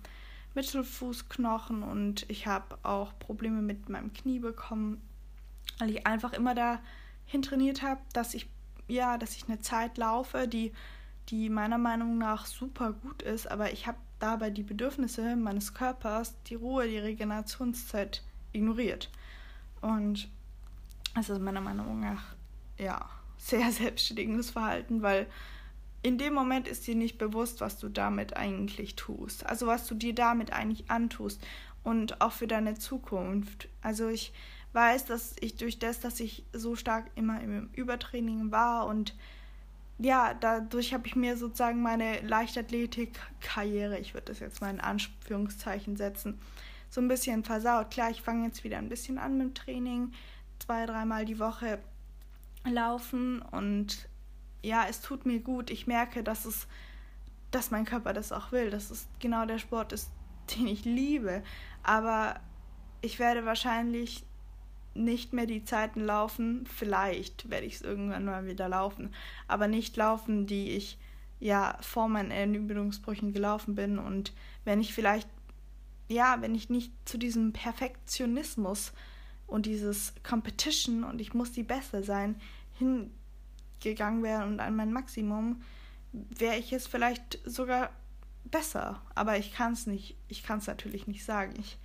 Mittelfußknochen 0.54 1.82
und 1.82 2.28
ich 2.28 2.46
habe 2.46 2.78
auch 2.82 3.18
Probleme 3.18 3.62
mit 3.62 3.88
meinem 3.88 4.12
Knie 4.12 4.38
bekommen, 4.38 5.00
weil 5.78 5.90
ich 5.90 6.06
einfach 6.06 6.32
immer 6.32 6.54
dahin 6.54 7.42
trainiert 7.42 7.82
habe, 7.82 8.00
dass 8.12 8.34
ich 8.34 8.48
ja, 8.88 9.18
dass 9.18 9.36
ich 9.36 9.48
eine 9.48 9.60
Zeit 9.60 9.98
laufe, 9.98 10.48
die, 10.48 10.72
die 11.28 11.48
meiner 11.48 11.78
Meinung 11.78 12.18
nach 12.18 12.46
super 12.46 12.92
gut 12.92 13.22
ist, 13.22 13.50
aber 13.50 13.72
ich 13.72 13.86
habe 13.86 13.98
dabei 14.18 14.50
die 14.50 14.62
Bedürfnisse 14.62 15.36
meines 15.36 15.74
Körpers, 15.74 16.34
die 16.44 16.54
Ruhe, 16.54 16.86
die 16.86 16.98
Regenerationszeit 16.98 18.22
ignoriert. 18.52 19.10
Und 19.80 20.28
das 21.14 21.28
ist 21.28 21.40
meiner 21.40 21.60
Meinung 21.60 22.00
nach 22.00 22.34
ja 22.78 23.08
sehr 23.36 23.70
selbstständiges 23.72 24.50
Verhalten, 24.50 25.02
weil 25.02 25.26
in 26.02 26.18
dem 26.18 26.34
Moment 26.34 26.66
ist 26.66 26.86
dir 26.86 26.96
nicht 26.96 27.18
bewusst, 27.18 27.60
was 27.60 27.78
du 27.78 27.88
damit 27.88 28.36
eigentlich 28.36 28.96
tust. 28.96 29.46
Also 29.46 29.66
was 29.66 29.86
du 29.86 29.94
dir 29.94 30.14
damit 30.14 30.52
eigentlich 30.52 30.90
antust 30.90 31.40
und 31.84 32.20
auch 32.20 32.32
für 32.32 32.46
deine 32.48 32.74
Zukunft. 32.74 33.68
Also 33.82 34.08
ich 34.08 34.32
weiß, 34.72 35.04
dass 35.06 35.34
ich 35.40 35.56
durch 35.56 35.78
das, 35.78 36.00
dass 36.00 36.20
ich 36.20 36.44
so 36.52 36.76
stark 36.76 37.10
immer 37.14 37.40
im 37.40 37.68
Übertraining 37.74 38.50
war 38.50 38.86
und 38.86 39.14
ja, 39.98 40.34
dadurch 40.34 40.94
habe 40.94 41.06
ich 41.06 41.14
mir 41.14 41.36
sozusagen 41.36 41.80
meine 41.80 42.20
Leichtathletik-Karriere, 42.22 43.98
ich 43.98 44.14
würde 44.14 44.32
das 44.32 44.40
jetzt 44.40 44.60
mal 44.60 44.70
in 44.70 44.80
Anführungszeichen 44.80 45.96
setzen, 45.96 46.40
so 46.90 47.00
ein 47.00 47.08
bisschen 47.08 47.44
versaut. 47.44 47.90
Klar, 47.90 48.10
ich 48.10 48.20
fange 48.20 48.46
jetzt 48.46 48.64
wieder 48.64 48.78
ein 48.78 48.88
bisschen 48.88 49.18
an 49.18 49.38
mit 49.38 49.46
dem 49.46 49.54
Training, 49.54 50.12
zwei, 50.58 50.86
dreimal 50.86 51.24
die 51.24 51.38
Woche 51.38 51.78
laufen 52.64 53.42
und 53.42 54.08
ja, 54.62 54.86
es 54.88 55.00
tut 55.00 55.26
mir 55.26 55.40
gut. 55.40 55.70
Ich 55.70 55.86
merke, 55.86 56.22
dass 56.22 56.44
es, 56.44 56.66
dass 57.50 57.70
mein 57.70 57.84
Körper 57.84 58.12
das 58.12 58.32
auch 58.32 58.52
will, 58.52 58.70
dass 58.70 58.90
es 58.90 59.08
genau 59.20 59.46
der 59.46 59.58
Sport 59.58 59.92
ist, 59.92 60.10
den 60.56 60.66
ich 60.66 60.84
liebe. 60.84 61.42
Aber 61.82 62.40
ich 63.00 63.18
werde 63.18 63.44
wahrscheinlich 63.44 64.24
nicht 64.94 65.32
mehr 65.32 65.46
die 65.46 65.64
Zeiten 65.64 66.00
laufen. 66.00 66.66
Vielleicht 66.66 67.50
werde 67.50 67.66
ich 67.66 67.76
es 67.76 67.82
irgendwann 67.82 68.24
mal 68.24 68.46
wieder 68.46 68.68
laufen, 68.68 69.14
aber 69.48 69.68
nicht 69.68 69.96
laufen, 69.96 70.46
die 70.46 70.70
ich 70.70 70.98
ja 71.40 71.76
vor 71.80 72.08
meinen 72.08 72.30
Ermüdungsbrüchen 72.30 73.32
gelaufen 73.32 73.74
bin. 73.74 73.98
Und 73.98 74.32
wenn 74.64 74.80
ich 74.80 74.94
vielleicht, 74.94 75.28
ja, 76.08 76.36
wenn 76.40 76.54
ich 76.54 76.70
nicht 76.70 76.92
zu 77.04 77.18
diesem 77.18 77.52
Perfektionismus 77.52 78.92
und 79.46 79.66
dieses 79.66 80.14
Competition 80.22 81.04
und 81.04 81.20
ich 81.20 81.34
muss 81.34 81.52
die 81.52 81.64
Beste 81.64 82.04
sein, 82.04 82.40
hingegangen 82.78 84.22
wäre 84.22 84.44
und 84.46 84.60
an 84.60 84.76
mein 84.76 84.92
Maximum, 84.92 85.62
wäre 86.12 86.56
ich 86.56 86.72
es 86.72 86.86
vielleicht 86.86 87.40
sogar 87.44 87.90
besser. 88.44 89.02
Aber 89.14 89.38
ich 89.38 89.52
kann 89.52 89.72
es 89.72 89.86
nicht, 89.86 90.16
ich 90.28 90.42
kann 90.42 90.58
es 90.58 90.66
natürlich 90.66 91.06
nicht 91.06 91.24
sagen. 91.24 91.54
Ich 91.58 91.78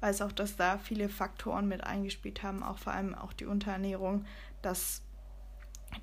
weiß 0.00 0.22
auch, 0.22 0.32
dass 0.32 0.56
da 0.56 0.78
viele 0.78 1.08
Faktoren 1.08 1.68
mit 1.68 1.84
eingespielt 1.84 2.42
haben, 2.42 2.62
auch 2.62 2.78
vor 2.78 2.92
allem 2.92 3.14
auch 3.14 3.32
die 3.32 3.46
Unterernährung, 3.46 4.24
dass 4.62 5.02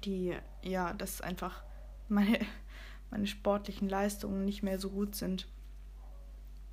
die, 0.03 0.35
ja, 0.61 0.93
dass 0.93 1.21
einfach 1.21 1.63
meine, 2.07 2.39
meine 3.11 3.27
sportlichen 3.27 3.89
Leistungen 3.89 4.45
nicht 4.45 4.63
mehr 4.63 4.79
so 4.79 4.89
gut 4.89 5.15
sind 5.15 5.47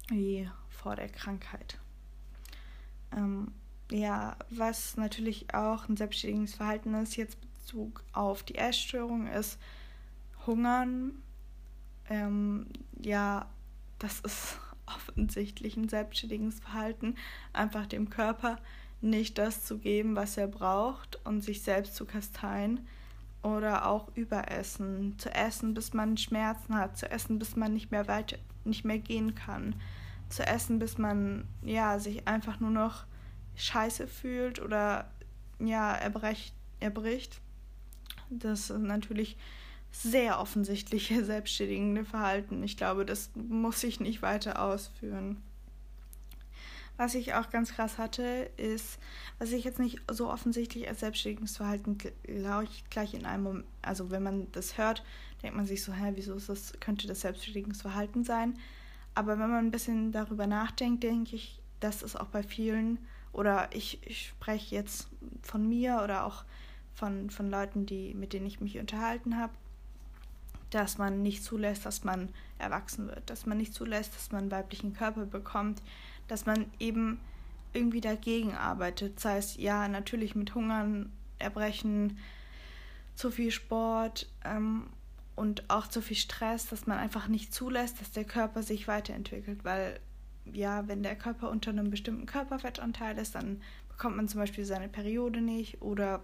wie 0.09 0.51
vor 0.69 0.97
der 0.97 1.09
Krankheit. 1.09 1.79
Ähm, 3.13 3.53
ja, 3.91 4.37
was 4.51 4.97
natürlich 4.97 5.53
auch 5.55 5.89
ein 5.89 5.97
selbstständiges 5.97 6.55
Verhalten 6.55 6.95
ist, 6.95 7.17
jetzt 7.17 7.39
Bezug 7.41 8.03
auf 8.13 8.43
die 8.43 8.57
Essstörung, 8.57 9.27
ist 9.29 9.59
Hungern. 10.47 11.23
Ähm, 12.09 12.67
ja, 13.01 13.49
das 13.99 14.21
ist 14.21 14.59
offensichtlich 14.97 15.77
ein 15.77 15.89
selbstständiges 15.89 16.61
Verhalten, 16.61 17.17
einfach 17.53 17.87
dem 17.87 18.11
Körper 18.11 18.59
nicht 19.01 19.39
das 19.39 19.65
zu 19.65 19.79
geben, 19.79 20.17
was 20.17 20.37
er 20.37 20.47
braucht 20.47 21.19
und 21.25 21.43
sich 21.43 21.63
selbst 21.63 21.95
zu 21.95 22.05
kasteien 22.05 22.87
oder 23.43 23.87
auch 23.87 24.15
überessen, 24.15 25.19
zu 25.19 25.35
essen, 25.35 25.73
bis 25.73 25.95
man 25.95 26.17
Schmerzen 26.19 26.77
hat, 26.77 26.99
zu 26.99 27.11
essen, 27.11 27.39
bis 27.39 27.57
man 27.57 27.73
nicht 27.73 27.91
mehr 27.91 28.09
weiter 28.09 28.37
nicht 28.65 28.85
mehr 28.85 28.99
gehen 28.99 29.35
kann, 29.35 29.75
zu 30.29 30.47
essen, 30.47 30.79
bis 30.79 30.99
man 30.99 31.49
ja 31.63 31.99
sich 31.99 32.29
einfach 32.29 32.61
nur 32.61 32.71
noch 32.71 33.05
scheiße 33.57 34.07
fühlt 34.07 34.61
oder 34.61 35.11
ja 35.59 35.95
erbricht, 35.95 36.55
erbricht. 36.79 37.41
Das 38.29 38.71
ist 38.71 38.79
natürlich 38.79 39.37
sehr 39.93 40.41
offensichtliche 40.41 41.25
selbstständigende 41.25 42.05
Verhalten. 42.05 42.63
Ich 42.63 42.77
glaube, 42.77 43.05
das 43.05 43.31
muss 43.35 43.83
ich 43.85 44.01
nicht 44.01 44.23
weiter 44.23 44.63
ausführen. 44.63 45.43
Was 46.97 47.15
ich 47.15 47.33
auch 47.33 47.49
ganz 47.49 47.73
krass 47.73 47.97
hatte, 47.97 48.51
ist, 48.59 48.99
was 49.39 49.53
ich 49.53 49.65
jetzt 49.65 49.79
nicht 49.79 50.01
so 50.11 50.31
offensichtlich 50.31 50.87
als 50.87 51.01
selbstständiges 51.01 51.57
Verhalten 51.57 51.97
glaube 51.97 52.65
ich 52.65 52.85
gleich 52.91 53.15
in 53.15 53.25
einem 53.25 53.43
Moment, 53.43 53.67
also 53.81 54.11
wenn 54.11 54.23
man 54.23 54.53
das 54.53 54.77
hört, 54.77 55.03
denkt 55.43 55.57
man 55.57 55.65
sich 55.65 55.83
so, 55.83 55.95
hä, 55.95 56.13
wieso 56.15 56.35
ist 56.35 56.51
das, 56.51 56.75
könnte 56.79 57.07
das 57.07 57.23
selbstständiges 57.23 57.81
Verhalten 57.81 58.23
sein? 58.23 58.59
Aber 59.15 59.39
wenn 59.39 59.49
man 59.49 59.65
ein 59.65 59.71
bisschen 59.71 60.13
darüber 60.13 60.47
nachdenkt, 60.47 61.03
denke 61.03 61.37
ich, 61.37 61.63
dass 61.81 62.03
es 62.03 62.17
auch 62.17 62.27
bei 62.27 62.43
vielen, 62.43 62.99
oder 63.33 63.71
ich, 63.73 64.07
ich 64.07 64.29
spreche 64.29 64.75
jetzt 64.75 65.09
von 65.41 65.67
mir 65.67 66.03
oder 66.05 66.27
auch 66.27 66.45
von, 66.95 67.31
von 67.31 67.51
Leuten, 67.51 67.87
die, 67.87 68.13
mit 68.13 68.35
denen 68.35 68.47
ich 68.47 68.61
mich 68.61 68.79
unterhalten 68.79 69.39
habe, 69.39 69.55
dass 70.71 70.99
man 70.99 71.23
nicht 71.23 71.45
zulässt, 71.45 71.87
dass 71.87 72.05
man 72.05 72.29
erwachsen 72.59 73.09
wird, 73.09 73.29
dass 73.29 73.47
man 73.47 73.59
nicht 73.59 73.75
zulässt, 73.75 74.15
dass 74.15 74.33
man 74.33 74.43
einen 74.43 74.51
weiblichen 74.51 74.95
Körper 74.95 75.27
bekommt, 75.27 75.83
dass 76.29 76.47
man 76.47 76.67
eben 76.79 77.21
irgendwie 77.73 78.01
dagegen 78.01 78.55
arbeitet, 78.55 79.21
sei 79.21 79.37
es 79.37 79.57
ja 79.57 79.89
natürlich 79.89 80.35
mit 80.35 80.55
Hungern, 80.55 81.13
Erbrechen, 81.39 82.19
zu 83.15 83.31
viel 83.31 83.51
Sport 83.51 84.29
ähm, 84.45 84.87
und 85.37 85.69
auch 85.69 85.87
zu 85.87 86.01
viel 86.01 86.17
Stress, 86.17 86.67
dass 86.69 86.87
man 86.87 86.99
einfach 86.99 87.29
nicht 87.29 87.53
zulässt, 87.53 88.01
dass 88.01 88.11
der 88.13 88.25
Körper 88.25 88.63
sich 88.63 88.89
weiterentwickelt, 88.89 89.65
weil 89.65 90.01
ja, 90.53 90.89
wenn 90.89 91.03
der 91.03 91.17
Körper 91.17 91.51
unter 91.51 91.71
einem 91.71 91.91
bestimmten 91.91 92.27
Körperfettanteil 92.27 93.19
ist, 93.19 93.35
dann 93.35 93.61
bekommt 93.89 94.17
man 94.17 94.29
zum 94.29 94.41
Beispiel 94.41 94.65
seine 94.65 94.89
Periode 94.89 95.41
nicht 95.41 95.83
oder 95.83 96.23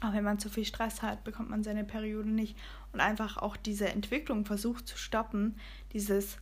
auch 0.00 0.12
wenn 0.12 0.24
man 0.24 0.38
zu 0.38 0.48
viel 0.48 0.64
Stress 0.64 1.02
hat, 1.02 1.24
bekommt 1.24 1.50
man 1.50 1.64
seine 1.64 1.84
Periode 1.84 2.30
nicht. 2.30 2.56
Und 2.92 3.00
einfach 3.00 3.36
auch 3.36 3.56
diese 3.56 3.88
Entwicklung 3.88 4.44
versucht 4.44 4.86
zu 4.86 4.96
stoppen, 4.96 5.56
dieses 5.92 6.38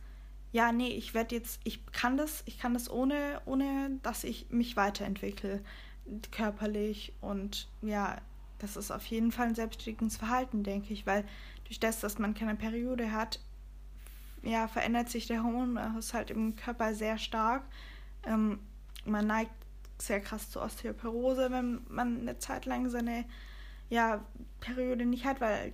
ja, 0.51 0.71
nee, 0.71 0.89
ich 0.89 1.13
werde 1.13 1.35
jetzt, 1.35 1.59
ich 1.65 1.85
kann 1.91 2.17
das, 2.17 2.43
ich 2.45 2.57
kann 2.57 2.73
das 2.73 2.89
ohne, 2.89 3.41
ohne 3.45 3.99
dass 4.01 4.23
ich 4.23 4.49
mich 4.49 4.77
weiterentwickle, 4.77 5.61
körperlich. 6.31 7.13
Und 7.21 7.67
ja, 7.81 8.17
das 8.59 8.77
ist 8.77 8.91
auf 8.91 9.05
jeden 9.05 9.31
Fall 9.31 9.47
ein 9.47 9.55
selbstständiges 9.55 10.17
Verhalten, 10.17 10.63
denke 10.63 10.93
ich, 10.93 11.05
weil 11.05 11.25
durch 11.65 11.79
das, 11.79 11.99
dass 11.99 12.17
man 12.17 12.33
keine 12.33 12.55
Periode 12.55 13.11
hat, 13.11 13.39
ja, 14.41 14.67
verändert 14.67 15.09
sich 15.09 15.27
der 15.27 15.43
Hormonhaushalt 15.43 16.31
im 16.31 16.55
Körper 16.55 16.93
sehr 16.93 17.17
stark. 17.17 17.63
Ähm, 18.25 18.59
man 19.05 19.27
neigt 19.27 19.51
sehr 19.99 20.19
krass 20.19 20.49
zur 20.49 20.63
Osteoporose, 20.63 21.51
wenn 21.51 21.81
man 21.89 22.21
eine 22.21 22.39
Zeit 22.39 22.65
lang 22.65 22.89
seine 22.89 23.25
ja, 23.89 24.23
Periode 24.59 25.05
nicht 25.05 25.25
hat, 25.25 25.41
weil 25.41 25.73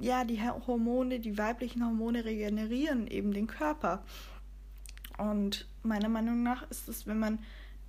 ja, 0.00 0.24
die 0.24 0.40
Hormone, 0.40 1.20
die 1.20 1.36
weiblichen 1.36 1.84
Hormone 1.84 2.24
regenerieren 2.24 3.06
eben 3.06 3.32
den 3.32 3.46
Körper. 3.46 4.02
Und 5.18 5.66
meiner 5.82 6.08
Meinung 6.08 6.42
nach 6.42 6.68
ist 6.70 6.88
es, 6.88 7.06
wenn 7.06 7.18
man 7.18 7.38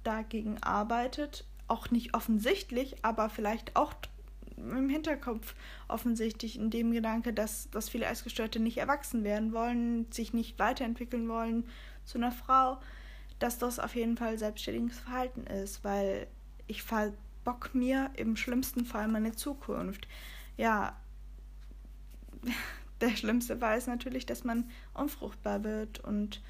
dagegen 0.04 0.58
arbeitet, 0.62 1.46
auch 1.68 1.92
nicht 1.92 2.14
offensichtlich, 2.14 3.04
aber 3.04 3.30
vielleicht 3.30 3.76
auch 3.76 3.94
im 4.58 4.90
Hinterkopf 4.90 5.56
offensichtlich 5.88 6.58
in 6.58 6.70
dem 6.70 6.92
Gedanke, 6.92 7.34
dass, 7.34 7.70
dass 7.72 7.90
viele 7.90 8.06
Essgestörte 8.06 8.60
nicht 8.60 8.78
erwachsen 8.78 9.24
werden 9.24 9.54
wollen, 9.54 10.12
sich 10.12 10.34
nicht 10.34 10.60
weiterentwickeln 10.60 11.28
wollen, 11.28 11.66
zu 12.06 12.18
einer 12.18 12.32
Frau, 12.32 12.80
dass 13.44 13.58
das 13.58 13.78
auf 13.78 13.94
jeden 13.94 14.16
Fall 14.16 14.38
selbstständiges 14.38 15.00
Verhalten 15.00 15.46
ist, 15.48 15.84
weil 15.84 16.28
ich 16.68 16.82
verbock 16.82 17.76
mir 17.76 18.10
im 18.16 18.38
schlimmsten 18.38 18.86
Fall 18.86 19.10
meine 19.10 19.34
Zukunft. 19.34 20.08
Ja, 20.56 20.96
der 23.02 23.10
schlimmste 23.10 23.58
Fall 23.58 23.78
ist 23.78 23.88
natürlich, 23.88 24.26
dass 24.26 24.46
man 24.46 24.70
unfruchtbar 24.94 25.66
wird 25.66 26.00
und 26.00 26.42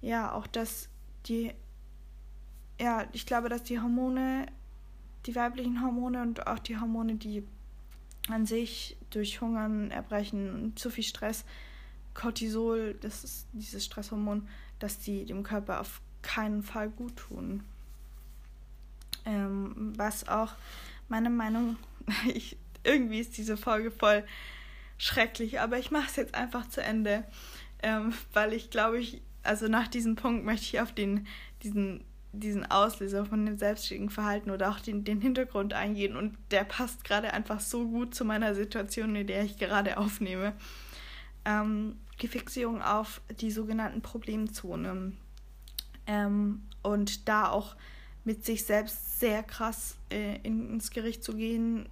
ja, 0.00 0.32
auch 0.32 0.48
dass 0.48 0.88
die, 1.26 1.52
ja, 2.80 3.06
ich 3.12 3.24
glaube, 3.24 3.48
dass 3.48 3.62
die 3.62 3.80
Hormone, 3.80 4.46
die 5.26 5.36
weiblichen 5.36 5.82
Hormone 5.82 6.22
und 6.22 6.48
auch 6.48 6.58
die 6.58 6.80
Hormone, 6.80 7.14
die 7.14 7.44
an 8.28 8.44
sich 8.44 8.96
durch 9.10 9.40
Hungern, 9.40 9.92
Erbrechen 9.92 10.52
und 10.52 10.78
zu 10.80 10.90
viel 10.90 11.04
Stress, 11.04 11.44
Cortisol, 12.14 12.94
das 13.00 13.22
ist 13.22 13.46
dieses 13.52 13.84
Stresshormon, 13.84 14.48
dass 14.80 14.98
die 14.98 15.24
dem 15.24 15.44
Körper 15.44 15.80
auf 15.80 16.00
keinen 16.22 16.62
Fall 16.62 16.90
gut 16.90 17.16
tun. 17.16 17.64
Ähm, 19.24 19.92
was 19.96 20.28
auch 20.28 20.52
meine 21.08 21.30
Meinung, 21.30 21.76
ich, 22.34 22.56
irgendwie 22.84 23.20
ist 23.20 23.36
diese 23.36 23.56
Folge 23.56 23.90
voll 23.90 24.24
schrecklich, 24.96 25.60
aber 25.60 25.78
ich 25.78 25.90
mache 25.90 26.08
es 26.08 26.16
jetzt 26.16 26.34
einfach 26.34 26.68
zu 26.68 26.82
Ende, 26.82 27.24
ähm, 27.82 28.12
weil 28.32 28.52
ich 28.52 28.70
glaube, 28.70 28.98
ich, 28.98 29.22
also 29.42 29.68
nach 29.68 29.88
diesem 29.88 30.16
Punkt 30.16 30.44
möchte 30.44 30.64
ich 30.64 30.80
auf 30.80 30.92
den, 30.92 31.26
diesen, 31.62 32.04
diesen 32.32 32.68
Auslöser 32.70 33.24
von 33.24 33.46
dem 33.46 33.56
selbstständigen 33.56 34.10
Verhalten 34.10 34.50
oder 34.50 34.70
auch 34.70 34.80
den, 34.80 35.04
den 35.04 35.20
Hintergrund 35.20 35.72
eingehen 35.72 36.16
und 36.16 36.36
der 36.50 36.64
passt 36.64 37.04
gerade 37.04 37.32
einfach 37.32 37.60
so 37.60 37.86
gut 37.86 38.14
zu 38.14 38.24
meiner 38.24 38.54
Situation, 38.54 39.14
in 39.14 39.26
der 39.26 39.44
ich 39.44 39.58
gerade 39.58 39.96
aufnehme. 39.98 40.52
Ähm, 41.44 41.96
die 42.20 42.28
Fixierung 42.28 42.82
auf 42.82 43.20
die 43.40 43.52
sogenannten 43.52 44.02
Problemzonen 44.02 45.16
ähm, 46.08 46.62
und 46.82 47.28
da 47.28 47.50
auch 47.50 47.76
mit 48.24 48.44
sich 48.44 48.64
selbst 48.64 49.20
sehr 49.20 49.42
krass 49.42 49.96
äh, 50.10 50.36
ins 50.42 50.90
Gericht 50.90 51.22
zu 51.22 51.34
gehen, 51.34 51.88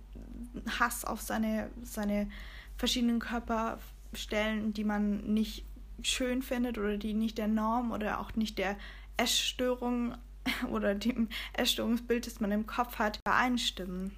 Hass 0.78 1.04
auf 1.04 1.20
seine, 1.20 1.70
seine 1.82 2.28
verschiedenen 2.76 3.20
Körperstellen, 3.20 4.72
die 4.72 4.84
man 4.84 5.32
nicht 5.32 5.64
schön 6.02 6.42
findet 6.42 6.78
oder 6.78 6.98
die 6.98 7.14
nicht 7.14 7.38
der 7.38 7.48
Norm 7.48 7.92
oder 7.92 8.20
auch 8.20 8.34
nicht 8.34 8.58
der 8.58 8.76
Essstörung 9.16 10.16
oder 10.70 10.94
dem 10.94 11.28
Essstörungsbild, 11.54 12.26
das 12.26 12.40
man 12.40 12.52
im 12.52 12.66
Kopf 12.66 12.98
hat, 12.98 13.20
übereinstimmen. 13.24 14.12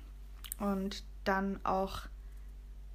Und 0.59 1.05
dann 1.25 1.65
auch, 1.65 2.03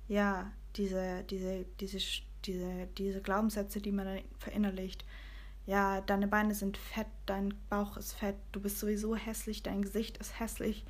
ja, 0.08 0.52
diese, 0.76 1.24
diese, 1.30 1.66
diese, 1.80 2.00
diese, 2.46 2.88
diese 2.98 3.22
Glaubenssätze, 3.22 3.80
die 3.80 3.92
man 3.92 4.22
verinnerlicht. 4.40 5.06
Ja, 5.66 6.02
deine 6.02 6.28
Beine 6.28 6.56
sind 6.56 6.78
fett, 6.78 7.08
dein 7.26 7.54
Bauch 7.70 7.96
ist 7.96 8.14
fett, 8.14 8.36
du 8.52 8.60
bist 8.60 8.80
sowieso 8.80 9.16
hässlich, 9.16 9.64
dein 9.64 9.82
Gesicht 9.82 10.18
ist 10.18 10.40
hässlich. 10.40 10.86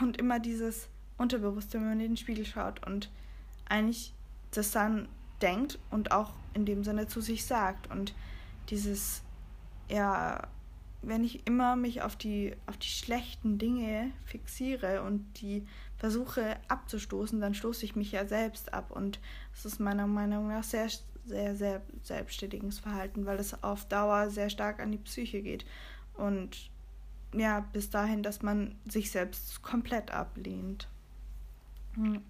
Und 0.00 0.18
immer 0.18 0.38
dieses 0.38 0.88
Unterbewusste, 1.18 1.78
wenn 1.78 1.88
man 1.88 2.00
in 2.00 2.10
den 2.10 2.16
Spiegel 2.16 2.46
schaut 2.46 2.86
und 2.86 3.10
eigentlich 3.68 4.14
das 4.52 4.70
dann 4.70 5.08
denkt 5.42 5.78
und 5.90 6.12
auch 6.12 6.32
in 6.54 6.64
dem 6.64 6.84
Sinne 6.84 7.08
zu 7.08 7.20
sich 7.20 7.44
sagt. 7.44 7.90
Und 7.90 8.14
dieses, 8.68 9.22
ja, 9.88 10.48
wenn 11.02 11.24
ich 11.24 11.46
immer 11.46 11.76
mich 11.76 12.02
auf 12.02 12.16
die, 12.16 12.54
auf 12.66 12.76
die 12.76 12.88
schlechten 12.88 13.58
Dinge 13.58 14.12
fixiere 14.24 15.02
und 15.02 15.24
die 15.40 15.66
versuche 15.96 16.56
abzustoßen, 16.68 17.40
dann 17.40 17.54
stoße 17.54 17.84
ich 17.84 17.96
mich 17.96 18.12
ja 18.12 18.26
selbst 18.26 18.72
ab. 18.74 18.90
Und 18.90 19.18
das 19.52 19.64
ist 19.64 19.80
meiner 19.80 20.06
Meinung 20.06 20.48
nach 20.48 20.64
sehr, 20.64 20.88
sehr, 21.26 21.54
sehr 21.56 21.82
selbstständiges 22.02 22.78
Verhalten, 22.78 23.26
weil 23.26 23.38
es 23.38 23.62
auf 23.62 23.86
Dauer 23.86 24.30
sehr 24.30 24.50
stark 24.50 24.80
an 24.80 24.92
die 24.92 24.98
Psyche 24.98 25.42
geht. 25.42 25.64
Und 26.14 26.70
ja, 27.32 27.60
bis 27.72 27.90
dahin, 27.90 28.22
dass 28.22 28.42
man 28.42 28.76
sich 28.88 29.10
selbst 29.10 29.62
komplett 29.62 30.10
ablehnt. 30.10 30.88
Hm. 31.94 32.22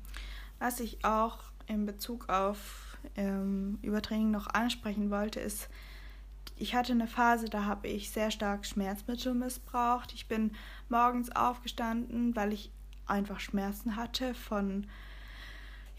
Was 0.59 0.81
ich 0.81 1.05
auch 1.05 1.39
in 1.67 1.87
Bezug 1.87 2.29
auf 2.29 2.99
ähm, 3.17 3.79
Übertraining 3.83 4.31
noch 4.31 4.49
ansprechen 4.49 5.11
wollte, 5.11 5.41
ist, 5.41 5.69
ich 6.57 6.75
hatte 6.75 6.93
eine 6.93 7.07
Phase, 7.07 7.49
da 7.49 7.65
habe 7.65 7.89
ich 7.89 8.11
sehr 8.11 8.31
stark 8.31 8.67
Schmerzmittel 8.67 9.33
missbraucht. 9.33 10.13
Ich 10.13 10.29
bin 10.29 10.53
morgens 10.91 11.35
aufgestanden, 11.35 12.37
weil 12.37 12.53
ich 12.53 12.71
einfach 13.07 13.41
Schmerzen 13.41 13.97
hatte 13.97 14.35
von, 14.35 14.87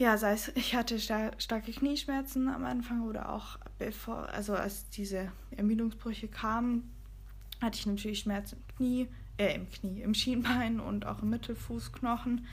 ja, 0.01 0.17
sei 0.17 0.33
es, 0.33 0.47
ich 0.55 0.73
hatte 0.73 0.99
starke 0.99 1.71
Knieschmerzen 1.71 2.47
am 2.47 2.65
Anfang 2.65 3.03
oder 3.03 3.31
auch 3.31 3.59
bevor, 3.77 4.27
also 4.29 4.55
als 4.55 4.89
diese 4.89 5.31
Ermüdungsbrüche 5.51 6.27
kamen, 6.27 6.91
hatte 7.61 7.77
ich 7.77 7.85
natürlich 7.85 8.17
Schmerzen 8.17 8.55
im 8.55 8.75
Knie, 8.75 9.07
äh, 9.37 9.53
im 9.53 9.69
Knie, 9.69 10.01
im 10.01 10.15
Schienbein 10.15 10.79
und 10.79 11.05
auch 11.05 11.21
im 11.21 11.29
Mittelfußknochen 11.29 12.47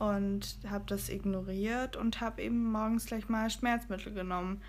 und 0.00 0.58
habe 0.68 0.86
das 0.88 1.08
ignoriert 1.08 1.94
und 1.94 2.20
habe 2.20 2.42
eben 2.42 2.72
morgens 2.72 3.06
gleich 3.06 3.28
mal 3.28 3.48
Schmerzmittel 3.48 4.12
genommen, 4.12 4.60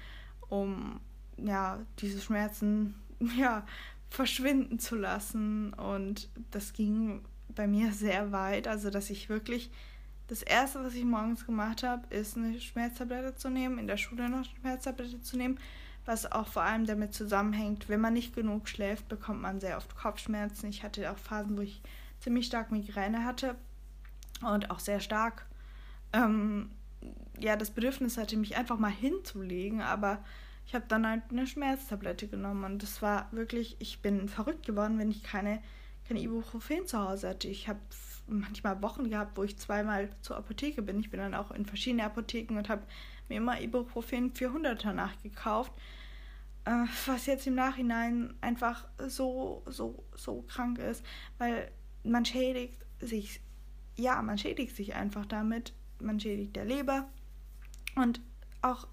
um 0.49 0.99
ja 1.35 1.79
diese 1.97 2.21
Schmerzen 2.21 2.93
ja 3.39 3.65
verschwinden 4.11 4.77
zu 4.77 4.95
lassen. 4.97 5.73
Und 5.73 6.29
das 6.51 6.73
ging 6.73 7.21
bei 7.55 7.65
mir 7.65 7.91
sehr 7.91 8.31
weit, 8.31 8.67
also 8.67 8.91
dass 8.91 9.09
ich 9.09 9.29
wirklich 9.29 9.71
das 10.29 10.43
erste, 10.43 10.83
was 10.83 10.93
ich 10.93 11.03
morgens 11.03 11.45
gemacht 11.45 11.83
habe, 11.83 12.13
ist 12.13 12.37
eine 12.37 12.59
Schmerztablette 12.59 13.35
zu 13.35 13.49
nehmen, 13.49 13.79
in 13.79 13.87
der 13.87 13.97
Schule 13.97 14.29
noch 14.29 14.37
eine 14.37 14.45
Schmerztablette 14.45 15.21
zu 15.21 15.37
nehmen, 15.37 15.59
was 16.05 16.31
auch 16.31 16.47
vor 16.47 16.61
allem 16.61 16.85
damit 16.85 17.13
zusammenhängt, 17.13 17.89
wenn 17.89 17.99
man 17.99 18.13
nicht 18.13 18.35
genug 18.35 18.69
schläft, 18.69 19.07
bekommt 19.09 19.41
man 19.41 19.59
sehr 19.59 19.77
oft 19.77 19.95
Kopfschmerzen. 19.95 20.69
Ich 20.69 20.83
hatte 20.83 21.11
auch 21.11 21.17
Phasen, 21.17 21.57
wo 21.57 21.61
ich 21.61 21.81
ziemlich 22.19 22.45
stark 22.45 22.71
Migräne 22.71 23.25
hatte 23.25 23.55
und 24.41 24.69
auch 24.71 24.79
sehr 24.79 24.99
stark 24.99 25.45
ähm, 26.13 26.69
ja 27.39 27.55
das 27.55 27.71
Bedürfnis 27.71 28.17
hatte, 28.17 28.37
mich 28.37 28.55
einfach 28.55 28.77
mal 28.77 28.91
hinzulegen, 28.91 29.81
aber 29.81 30.23
ich 30.65 30.75
habe 30.75 30.85
dann 30.87 31.07
halt 31.07 31.23
eine 31.31 31.47
Schmerztablette 31.47 32.27
genommen 32.27 32.63
und 32.63 32.83
das 32.83 33.01
war 33.01 33.27
wirklich, 33.31 33.77
ich 33.79 34.01
bin 34.01 34.29
verrückt 34.29 34.65
geworden, 34.65 34.99
wenn 34.99 35.09
ich 35.09 35.23
keine, 35.23 35.59
keine 36.09 36.21
Ibuprofen 36.21 36.85
zu 36.85 36.99
Hause 36.99 37.29
hatte. 37.29 37.47
Ich 37.47 37.69
habe 37.69 37.79
manchmal 38.27 38.81
Wochen 38.81 39.09
gehabt, 39.09 39.37
wo 39.37 39.43
ich 39.43 39.57
zweimal 39.57 40.09
zur 40.21 40.35
Apotheke 40.35 40.81
bin. 40.81 40.99
Ich 40.99 41.09
bin 41.09 41.21
dann 41.21 41.33
auch 41.33 41.51
in 41.51 41.65
verschiedene 41.65 42.03
Apotheken 42.03 42.57
und 42.57 42.67
habe 42.67 42.83
mir 43.29 43.37
immer 43.37 43.61
Ibuprofen 43.61 44.33
400er 44.33 44.91
nachgekauft, 44.91 45.71
äh, 46.65 46.85
was 47.05 47.27
jetzt 47.27 47.47
im 47.47 47.55
Nachhinein 47.55 48.33
einfach 48.41 48.87
so, 49.07 49.63
so, 49.67 50.03
so 50.15 50.41
krank 50.41 50.79
ist, 50.79 51.05
weil 51.37 51.71
man 52.03 52.25
schädigt 52.25 52.85
sich 52.99 53.41
ja, 53.99 54.21
man 54.21 54.37
schädigt 54.37 54.75
sich 54.75 54.95
einfach 54.95 55.25
damit. 55.25 55.73
Man 55.99 56.19
schädigt 56.19 56.55
der 56.55 56.65
Leber. 56.65 57.09
Und 57.95 58.21
auch, 58.61 58.87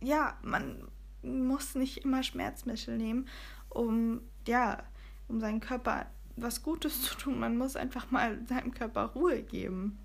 ja, 0.00 0.38
man 0.42 0.88
muss 1.22 1.74
nicht 1.74 1.98
immer 1.98 2.22
Schmerzmittel 2.22 2.96
nehmen, 2.96 3.28
um, 3.68 4.22
ja, 4.46 4.82
um 5.28 5.40
seinen 5.40 5.60
Körper 5.60 6.06
was 6.42 6.62
Gutes 6.62 7.02
zu 7.02 7.14
tun. 7.16 7.38
Man 7.38 7.56
muss 7.56 7.76
einfach 7.76 8.10
mal 8.10 8.38
seinem 8.46 8.72
Körper 8.72 9.06
Ruhe 9.06 9.42
geben. 9.42 9.98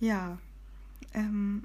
Ja, 0.00 0.38
ähm, 1.14 1.64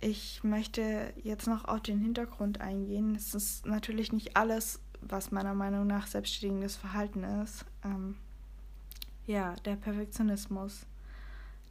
ich 0.00 0.42
möchte 0.42 1.12
jetzt 1.22 1.46
noch 1.46 1.64
auf 1.64 1.80
den 1.80 2.00
Hintergrund 2.00 2.60
eingehen. 2.60 3.14
Es 3.14 3.34
ist 3.34 3.66
natürlich 3.66 4.12
nicht 4.12 4.36
alles, 4.36 4.80
was 5.00 5.30
meiner 5.30 5.54
Meinung 5.54 5.86
nach 5.86 6.06
selbstständiges 6.06 6.76
Verhalten 6.76 7.24
ist. 7.24 7.64
Ähm, 7.84 8.16
ja, 9.26 9.54
der 9.64 9.76
Perfektionismus. 9.76 10.86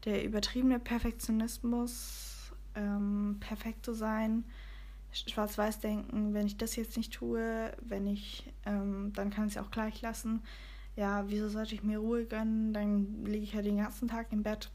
Der 0.06 0.24
übertriebene 0.24 0.80
Perfektionismus, 0.80 2.52
ähm, 2.76 3.38
perfekt 3.40 3.86
zu 3.86 3.94
sein, 3.94 4.46
schwarz-weiß 5.14 5.80
denken, 5.80 6.34
wenn 6.34 6.48
ich 6.48 6.58
das 6.58 6.76
jetzt 6.76 6.98
nicht 6.98 7.14
tue, 7.14 7.72
wenn 7.82 8.08
ich, 8.08 8.52
ähm, 8.66 9.12
dann 9.14 9.30
kann 9.30 9.48
ich 9.48 9.56
es 9.56 9.62
auch 9.62 9.72
gleich 9.72 10.02
lassen. 10.02 10.42
Ja, 10.96 11.26
wieso 11.28 11.50
sollte 11.50 11.76
ich 11.76 11.84
mir 11.84 12.00
Ruhe 12.00 12.26
gönnen? 12.26 12.74
Dann 12.74 13.26
liege 13.26 13.44
ich 13.44 13.54
ja 13.54 13.62
den 13.62 13.78
ganzen 13.78 14.08
Tag 14.08 14.28
im 14.32 14.44
Bett. 14.44 14.70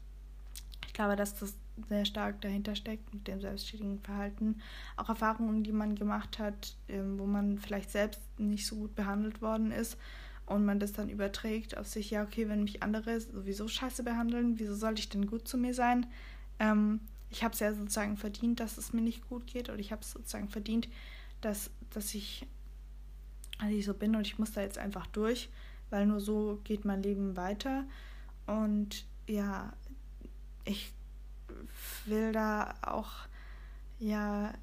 Ich 0.85 0.93
glaube, 0.93 1.15
dass 1.15 1.35
das 1.35 1.55
sehr 1.89 2.05
stark 2.05 2.41
dahinter 2.41 2.75
steckt 2.75 3.13
mit 3.13 3.27
dem 3.27 3.39
selbstständigen 3.39 3.99
Verhalten. 3.99 4.61
Auch 4.95 5.09
Erfahrungen, 5.09 5.63
die 5.63 5.71
man 5.71 5.95
gemacht 5.95 6.39
hat, 6.39 6.75
ähm, 6.87 7.19
wo 7.19 7.25
man 7.25 7.59
vielleicht 7.59 7.91
selbst 7.91 8.21
nicht 8.39 8.65
so 8.65 8.75
gut 8.77 8.95
behandelt 8.95 9.41
worden 9.41 9.71
ist 9.71 9.97
und 10.47 10.65
man 10.65 10.79
das 10.79 10.93
dann 10.93 11.09
überträgt 11.09 11.77
auf 11.77 11.87
sich, 11.87 12.09
ja, 12.09 12.23
okay, 12.23 12.49
wenn 12.49 12.63
mich 12.63 12.81
andere 12.81 13.19
sowieso 13.19 13.67
scheiße 13.67 14.03
behandeln, 14.03 14.57
wieso 14.57 14.73
sollte 14.73 14.99
ich 14.99 15.09
denn 15.09 15.27
gut 15.27 15.47
zu 15.47 15.57
mir 15.57 15.73
sein? 15.73 16.07
Ähm, 16.59 17.01
ich 17.29 17.43
habe 17.43 17.53
es 17.53 17.59
ja 17.59 17.73
sozusagen 17.73 18.17
verdient, 18.17 18.59
dass 18.59 18.77
es 18.77 18.93
mir 18.93 19.01
nicht 19.01 19.27
gut 19.27 19.47
geht 19.47 19.69
oder 19.69 19.79
ich 19.79 19.91
habe 19.91 20.01
es 20.01 20.11
sozusagen 20.11 20.49
verdient, 20.49 20.87
dass, 21.41 21.69
dass 21.89 22.13
ich, 22.13 22.45
dass 23.59 23.69
ich 23.69 23.85
so 23.85 23.93
bin 23.93 24.15
und 24.15 24.25
ich 24.25 24.39
muss 24.39 24.53
da 24.53 24.61
jetzt 24.61 24.77
einfach 24.77 25.07
durch, 25.07 25.49
weil 25.89 26.05
nur 26.05 26.19
so 26.19 26.59
geht 26.63 26.85
mein 26.85 27.03
Leben 27.03 27.35
weiter. 27.35 27.85
Und 28.45 29.05
ja, 29.27 29.73
ich 30.65 30.93
will 32.05 32.31
da 32.31 32.75
auch 32.81 33.11
ja 33.99 34.53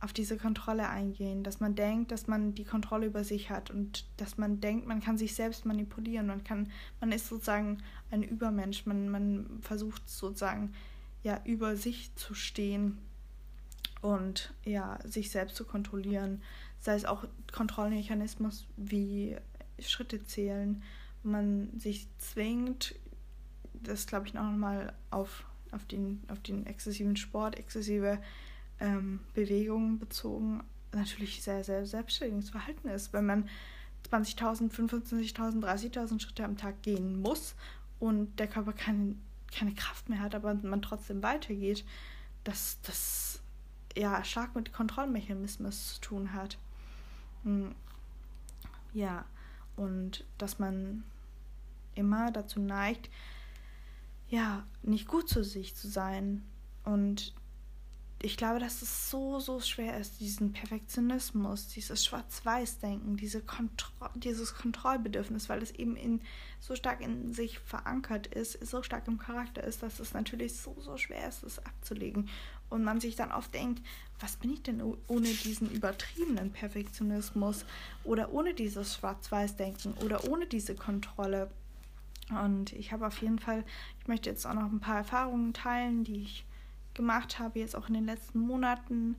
auf 0.00 0.12
diese 0.12 0.36
Kontrolle 0.36 0.88
eingehen, 0.88 1.42
dass 1.42 1.58
man 1.58 1.74
denkt, 1.74 2.12
dass 2.12 2.26
man 2.26 2.54
die 2.54 2.64
Kontrolle 2.64 3.06
über 3.06 3.24
sich 3.24 3.50
hat 3.50 3.70
und 3.70 4.04
dass 4.18 4.36
man 4.36 4.60
denkt, 4.60 4.86
man 4.86 5.00
kann 5.00 5.16
sich 5.16 5.34
selbst 5.34 5.64
manipulieren, 5.64 6.26
man 6.26 6.44
kann, 6.44 6.70
man 7.00 7.12
ist 7.12 7.28
sozusagen 7.28 7.78
ein 8.10 8.22
Übermensch, 8.22 8.84
man, 8.84 9.08
man 9.08 9.58
versucht 9.62 10.08
sozusagen 10.08 10.74
ja 11.26 11.40
über 11.44 11.76
sich 11.76 12.14
zu 12.14 12.34
stehen 12.34 12.98
und 14.00 14.54
ja, 14.64 14.98
sich 15.04 15.30
selbst 15.30 15.56
zu 15.56 15.64
kontrollieren, 15.64 16.40
sei 16.78 16.94
es 16.94 17.04
auch 17.04 17.24
Kontrollmechanismus 17.52 18.66
wie 18.76 19.36
Schritte 19.80 20.24
zählen, 20.24 20.82
wo 21.22 21.30
man 21.30 21.68
sich 21.78 22.06
zwingt, 22.18 22.94
das 23.74 24.06
glaube 24.06 24.28
ich 24.28 24.34
noch 24.34 24.44
mal 24.52 24.92
auf, 25.10 25.44
auf, 25.72 25.84
den, 25.86 26.22
auf 26.28 26.40
den 26.40 26.64
exzessiven 26.64 27.16
Sport, 27.16 27.58
exzessive 27.58 28.22
ähm, 28.78 29.18
Bewegungen 29.34 29.98
bezogen, 29.98 30.62
natürlich 30.92 31.42
sehr, 31.42 31.64
sehr 31.64 31.86
selbstständiges 31.86 32.50
Verhalten 32.50 32.88
ist. 32.88 33.12
Wenn 33.12 33.26
man 33.26 33.48
20.000, 34.08 34.70
25.000, 34.70 35.60
30.000 35.60 36.20
Schritte 36.20 36.44
am 36.44 36.56
Tag 36.56 36.82
gehen 36.82 37.20
muss 37.20 37.56
und 37.98 38.38
der 38.38 38.46
Körper 38.46 38.72
kein, 38.72 39.20
keine 39.56 39.74
Kraft 39.74 40.08
mehr 40.08 40.20
hat, 40.20 40.34
aber 40.34 40.54
man 40.54 40.82
trotzdem 40.82 41.22
weitergeht, 41.22 41.84
dass 42.44 42.78
das 42.82 43.40
ja 43.96 44.22
stark 44.24 44.54
mit 44.54 44.72
Kontrollmechanismus 44.72 45.94
zu 45.94 46.00
tun 46.00 46.32
hat. 46.32 46.58
Hm. 47.44 47.74
Ja, 48.92 49.24
und 49.76 50.24
dass 50.38 50.58
man 50.58 51.04
immer 51.94 52.30
dazu 52.30 52.60
neigt, 52.60 53.10
ja, 54.28 54.64
nicht 54.82 55.08
gut 55.08 55.28
zu 55.28 55.44
sich 55.44 55.74
zu 55.74 55.88
sein. 55.88 56.42
Und 56.84 57.34
ich 58.22 58.36
glaube, 58.38 58.60
dass 58.60 58.80
es 58.80 59.10
so, 59.10 59.40
so 59.40 59.60
schwer 59.60 59.98
ist, 59.98 60.20
diesen 60.20 60.52
Perfektionismus, 60.52 61.68
dieses 61.68 62.04
Schwarz-Weiß-Denken, 62.04 63.16
diese 63.16 63.42
Kontro 63.42 63.92
dieses 64.14 64.54
Kontrollbedürfnis, 64.54 65.48
weil 65.48 65.62
es 65.62 65.72
eben 65.72 65.96
in, 65.96 66.22
so 66.60 66.74
stark 66.74 67.02
in 67.02 67.34
sich 67.34 67.58
verankert 67.58 68.26
ist, 68.28 68.64
so 68.66 68.82
stark 68.82 69.06
im 69.08 69.18
Charakter 69.18 69.62
ist, 69.62 69.82
dass 69.82 70.00
es 70.00 70.14
natürlich 70.14 70.56
so, 70.56 70.74
so 70.80 70.96
schwer 70.96 71.28
ist, 71.28 71.42
es 71.42 71.58
abzulegen. 71.58 72.28
Und 72.70 72.84
man 72.84 73.00
sich 73.00 73.16
dann 73.16 73.32
oft 73.32 73.52
denkt, 73.52 73.82
was 74.18 74.36
bin 74.36 74.52
ich 74.52 74.62
denn 74.62 74.82
ohne 74.82 75.28
diesen 75.28 75.70
übertriebenen 75.70 76.52
Perfektionismus 76.52 77.64
oder 78.02 78.32
ohne 78.32 78.54
dieses 78.54 78.94
Schwarz-Weiß-Denken 78.94 79.94
oder 80.04 80.28
ohne 80.28 80.46
diese 80.46 80.74
Kontrolle. 80.74 81.50
Und 82.30 82.72
ich 82.72 82.92
habe 82.92 83.06
auf 83.06 83.20
jeden 83.20 83.38
Fall, 83.38 83.64
ich 84.00 84.08
möchte 84.08 84.30
jetzt 84.30 84.46
auch 84.46 84.54
noch 84.54 84.72
ein 84.72 84.80
paar 84.80 84.98
Erfahrungen 84.98 85.52
teilen, 85.52 86.02
die 86.02 86.22
ich 86.22 86.46
gemacht 86.96 87.38
habe, 87.38 87.58
jetzt 87.58 87.76
auch 87.76 87.88
in 87.88 87.94
den 87.94 88.06
letzten 88.06 88.40
Monaten, 88.40 89.16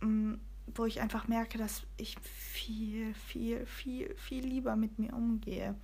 mm, 0.00 0.34
wo 0.74 0.86
ich 0.86 1.00
einfach 1.00 1.28
merke, 1.28 1.58
dass 1.58 1.82
ich 1.96 2.18
viel, 2.20 3.12
viel, 3.14 3.66
viel, 3.66 4.14
viel 4.16 4.46
lieber 4.46 4.76
mit 4.76 4.98
mir 4.98 5.12
umgehe. 5.12 5.74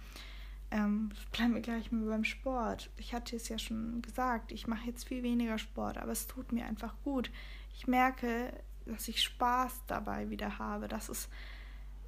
Ähm, 0.70 1.10
bleiben 1.32 1.54
wir 1.54 1.60
gleich 1.60 1.90
mal 1.90 2.06
beim 2.06 2.24
Sport. 2.24 2.90
Ich 2.96 3.12
hatte 3.12 3.36
es 3.36 3.48
ja 3.48 3.58
schon 3.58 4.00
gesagt, 4.02 4.52
ich 4.52 4.66
mache 4.66 4.86
jetzt 4.86 5.06
viel 5.06 5.22
weniger 5.22 5.58
Sport, 5.58 5.98
aber 5.98 6.12
es 6.12 6.28
tut 6.28 6.52
mir 6.52 6.64
einfach 6.64 6.94
gut. 7.02 7.30
Ich 7.74 7.86
merke, 7.86 8.52
dass 8.86 9.08
ich 9.08 9.22
Spaß 9.22 9.82
dabei 9.86 10.30
wieder 10.30 10.58
habe, 10.58 10.88
dass 10.88 11.08
es, 11.08 11.28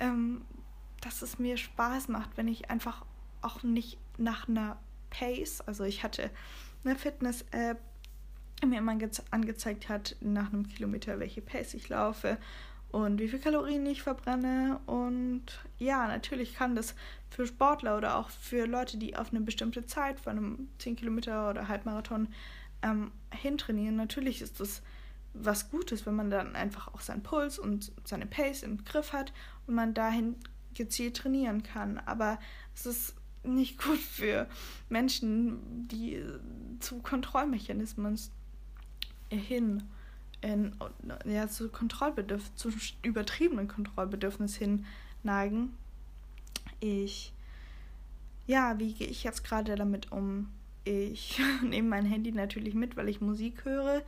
ähm, 0.00 0.44
dass 1.00 1.22
es 1.22 1.38
mir 1.38 1.56
Spaß 1.56 2.08
macht, 2.08 2.36
wenn 2.36 2.48
ich 2.48 2.70
einfach 2.70 3.04
auch 3.42 3.62
nicht 3.64 3.98
nach 4.16 4.48
einer 4.48 4.78
Pace, 5.10 5.60
also 5.62 5.84
ich 5.84 6.02
hatte 6.04 6.30
eine 6.84 6.96
Fitness-App, 6.96 7.80
mir 8.70 8.78
immer 8.78 8.96
angezeigt 9.30 9.88
hat 9.88 10.16
nach 10.20 10.52
einem 10.52 10.68
Kilometer, 10.68 11.18
welche 11.20 11.42
Pace 11.42 11.74
ich 11.74 11.88
laufe 11.88 12.38
und 12.90 13.18
wie 13.18 13.28
viel 13.28 13.38
Kalorien 13.38 13.86
ich 13.86 14.02
verbrenne. 14.02 14.80
Und 14.86 15.44
ja, 15.78 16.06
natürlich 16.06 16.54
kann 16.54 16.76
das 16.76 16.94
für 17.30 17.46
Sportler 17.46 17.96
oder 17.96 18.16
auch 18.16 18.30
für 18.30 18.66
Leute, 18.66 18.98
die 18.98 19.16
auf 19.16 19.30
eine 19.30 19.40
bestimmte 19.40 19.86
Zeit 19.86 20.20
von 20.20 20.36
einem 20.36 20.68
10 20.78 20.96
Kilometer 20.96 21.50
oder 21.50 21.68
Halbmarathon 21.68 22.28
ähm, 22.82 23.12
hintrainieren, 23.30 23.96
natürlich 23.96 24.42
ist 24.42 24.60
das 24.60 24.82
was 25.34 25.70
Gutes, 25.70 26.04
wenn 26.04 26.14
man 26.14 26.30
dann 26.30 26.54
einfach 26.56 26.88
auch 26.88 27.00
seinen 27.00 27.22
Puls 27.22 27.58
und 27.58 27.92
seine 28.04 28.26
Pace 28.26 28.62
im 28.62 28.84
Griff 28.84 29.12
hat 29.14 29.32
und 29.66 29.74
man 29.74 29.94
dahin 29.94 30.36
gezielt 30.74 31.16
trainieren 31.16 31.62
kann. 31.62 31.98
Aber 31.98 32.38
es 32.74 32.86
ist 32.86 33.14
nicht 33.42 33.78
gut 33.82 33.98
für 33.98 34.46
Menschen, 34.88 35.88
die 35.88 36.22
zu 36.80 36.98
Kontrollmechanismen 36.98 38.18
hin 39.36 39.82
in, 40.42 40.74
ja, 41.24 41.48
zu 41.48 41.68
Kontrollbedürfnis, 41.68 42.54
zu 42.56 42.70
übertriebenen 43.02 43.68
Kontrollbedürfnis 43.68 44.56
hin 44.56 44.84
neigen. 45.22 45.74
Ich, 46.80 47.32
ja, 48.46 48.78
wie 48.78 48.92
gehe 48.92 49.06
ich 49.06 49.22
jetzt 49.22 49.44
gerade 49.44 49.76
damit 49.76 50.10
um? 50.12 50.48
Ich 50.84 51.40
nehme 51.62 51.88
mein 51.88 52.04
Handy 52.04 52.32
natürlich 52.32 52.74
mit, 52.74 52.96
weil 52.96 53.08
ich 53.08 53.20
Musik 53.20 53.64
höre, 53.64 54.02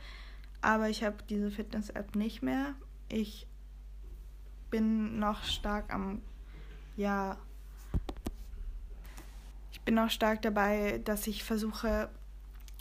aber 0.61 0.89
ich 0.89 1.03
habe 1.03 1.17
diese 1.29 1.49
Fitness-App 1.51 2.15
nicht 2.15 2.41
mehr. 2.41 2.75
Ich 3.07 3.47
bin 4.69 5.19
noch 5.19 5.43
stark 5.43 5.93
am, 5.93 6.21
ja, 6.97 7.37
ich 9.71 9.79
bin 9.81 9.95
noch 9.95 10.09
stark 10.09 10.41
dabei, 10.41 10.99
dass 11.05 11.27
ich 11.27 11.43
versuche, 11.43 12.09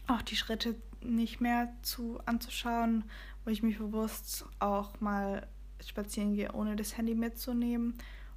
auch 0.08 0.22
die 0.22 0.36
Schritte 0.36 0.74
nicht 1.04 1.40
mehr 1.40 1.72
zu 1.82 2.18
anzuschauen, 2.26 3.04
wo 3.44 3.50
ich 3.50 3.62
mich 3.62 3.78
bewusst 3.78 4.46
auch 4.58 5.00
mal 5.00 5.46
spazieren 5.80 6.34
gehe, 6.34 6.52
ohne 6.52 6.76
das 6.76 6.96
Handy 6.96 7.14
mitzunehmen 7.14 7.94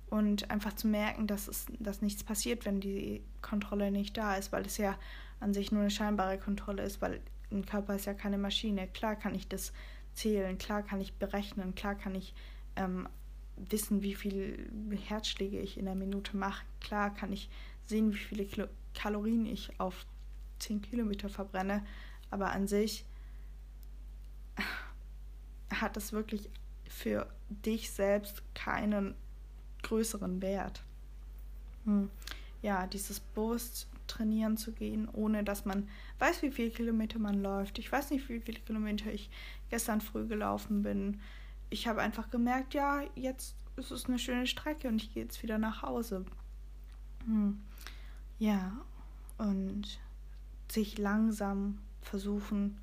und 0.10 0.50
einfach 0.52 0.74
zu 0.74 0.88
merken, 0.88 1.28
dass 1.28 1.48
es 1.48 1.66
dass 1.80 2.02
nichts 2.02 2.24
passiert, 2.24 2.66
wenn 2.66 2.80
die 2.80 3.24
Kontrolle 3.42 3.92
nicht 3.92 4.18
da 4.18 4.36
ist, 4.36 4.52
weil 4.52 4.66
es 4.66 4.78
ja 4.78 4.98
an 5.40 5.54
sich 5.54 5.72
nur 5.72 5.82
eine 5.82 5.92
scheinbare 5.92 6.38
Kontrolle 6.38 6.84
ist, 6.84 7.02
weil 7.02 7.22
ein 7.52 7.66
Körper 7.66 7.96
ist 7.96 8.06
ja 8.06 8.14
keine 8.14 8.38
Maschine. 8.38 8.88
Klar 8.88 9.16
kann 9.16 9.36
ich 9.36 9.48
das 9.48 9.72
zählen, 10.14 10.58
klar 10.58 10.84
kann 10.84 11.00
ich 11.00 11.14
berechnen, 11.14 11.76
klar 11.76 11.96
kann 11.96 12.16
ich 12.16 12.34
ähm, 12.76 13.08
wissen, 13.56 14.02
wie 14.02 14.16
viele 14.16 14.58
Herzschläge 15.08 15.60
ich 15.60 15.78
in 15.78 15.86
der 15.86 15.96
Minute 15.96 16.36
mache, 16.36 16.66
klar 16.80 17.14
kann 17.14 17.32
ich 17.32 17.50
sehen, 17.86 18.14
wie 18.14 18.18
viele 18.18 18.70
Kalorien 18.94 19.46
ich 19.46 19.80
auf 19.80 20.06
10 20.60 20.82
Kilometer 20.82 21.30
verbrenne, 21.30 21.86
aber 22.30 22.52
an 22.52 22.68
sich 22.68 23.06
hat 25.74 25.98
es 25.98 26.14
wirklich 26.14 26.50
für 26.90 27.28
dich 27.50 27.92
selbst 27.92 28.44
keinen 28.56 29.16
größeren 29.84 30.42
Wert. 30.42 30.84
Hm. 31.86 32.10
Ja, 32.62 32.88
dieses 32.88 33.20
bewusst 33.20 33.88
trainieren 34.08 34.58
zu 34.58 34.72
gehen, 34.72 35.08
ohne 35.12 35.44
dass 35.44 35.66
man 35.66 35.88
weiß, 36.20 36.42
wie 36.42 36.52
viele 36.52 36.72
Kilometer 36.72 37.20
man 37.20 37.42
läuft. 37.42 37.78
Ich 37.78 37.92
weiß 37.92 38.12
nicht, 38.12 38.28
wie 38.30 38.40
viele 38.40 38.60
Kilometer 38.60 39.12
ich 39.12 39.30
gestern 39.70 40.02
früh 40.02 40.26
gelaufen 40.26 40.82
bin. 40.82 41.20
Ich 41.70 41.88
habe 41.88 42.02
einfach 42.02 42.30
gemerkt, 42.32 42.74
ja, 42.74 43.02
jetzt 43.16 43.56
ist 43.76 43.92
es 43.92 44.06
eine 44.06 44.18
schöne 44.18 44.48
Strecke 44.48 44.88
und 44.88 45.02
ich 45.02 45.14
gehe 45.14 45.24
jetzt 45.24 45.44
wieder 45.44 45.58
nach 45.58 45.82
Hause. 45.82 46.26
Hm. 47.26 47.60
Ja, 48.40 48.72
und 49.38 50.00
sich 50.70 50.98
langsam 50.98 51.80
versuchen, 52.08 52.78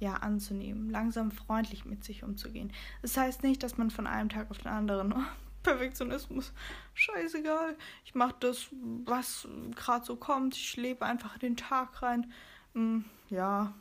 ja, 0.00 0.14
anzunehmen, 0.14 0.90
langsam 0.90 1.30
freundlich 1.30 1.84
mit 1.84 2.04
sich 2.04 2.22
umzugehen. 2.22 2.72
Das 3.02 3.16
heißt 3.16 3.42
nicht, 3.42 3.62
dass 3.62 3.78
man 3.78 3.90
von 3.90 4.06
einem 4.06 4.28
Tag 4.28 4.50
auf 4.50 4.58
den 4.58 4.68
anderen, 4.68 5.12
oh, 5.12 5.22
Perfektionismus, 5.62 6.52
scheißegal, 6.94 7.76
ich 8.04 8.14
mache 8.14 8.36
das, 8.40 8.68
was 9.04 9.48
gerade 9.74 10.04
so 10.04 10.16
kommt, 10.16 10.54
ich 10.54 10.76
lebe 10.76 11.04
einfach 11.04 11.34
in 11.34 11.40
den 11.40 11.56
Tag 11.56 12.00
rein. 12.02 12.32
Hm, 12.74 13.04
ja, 13.28 13.74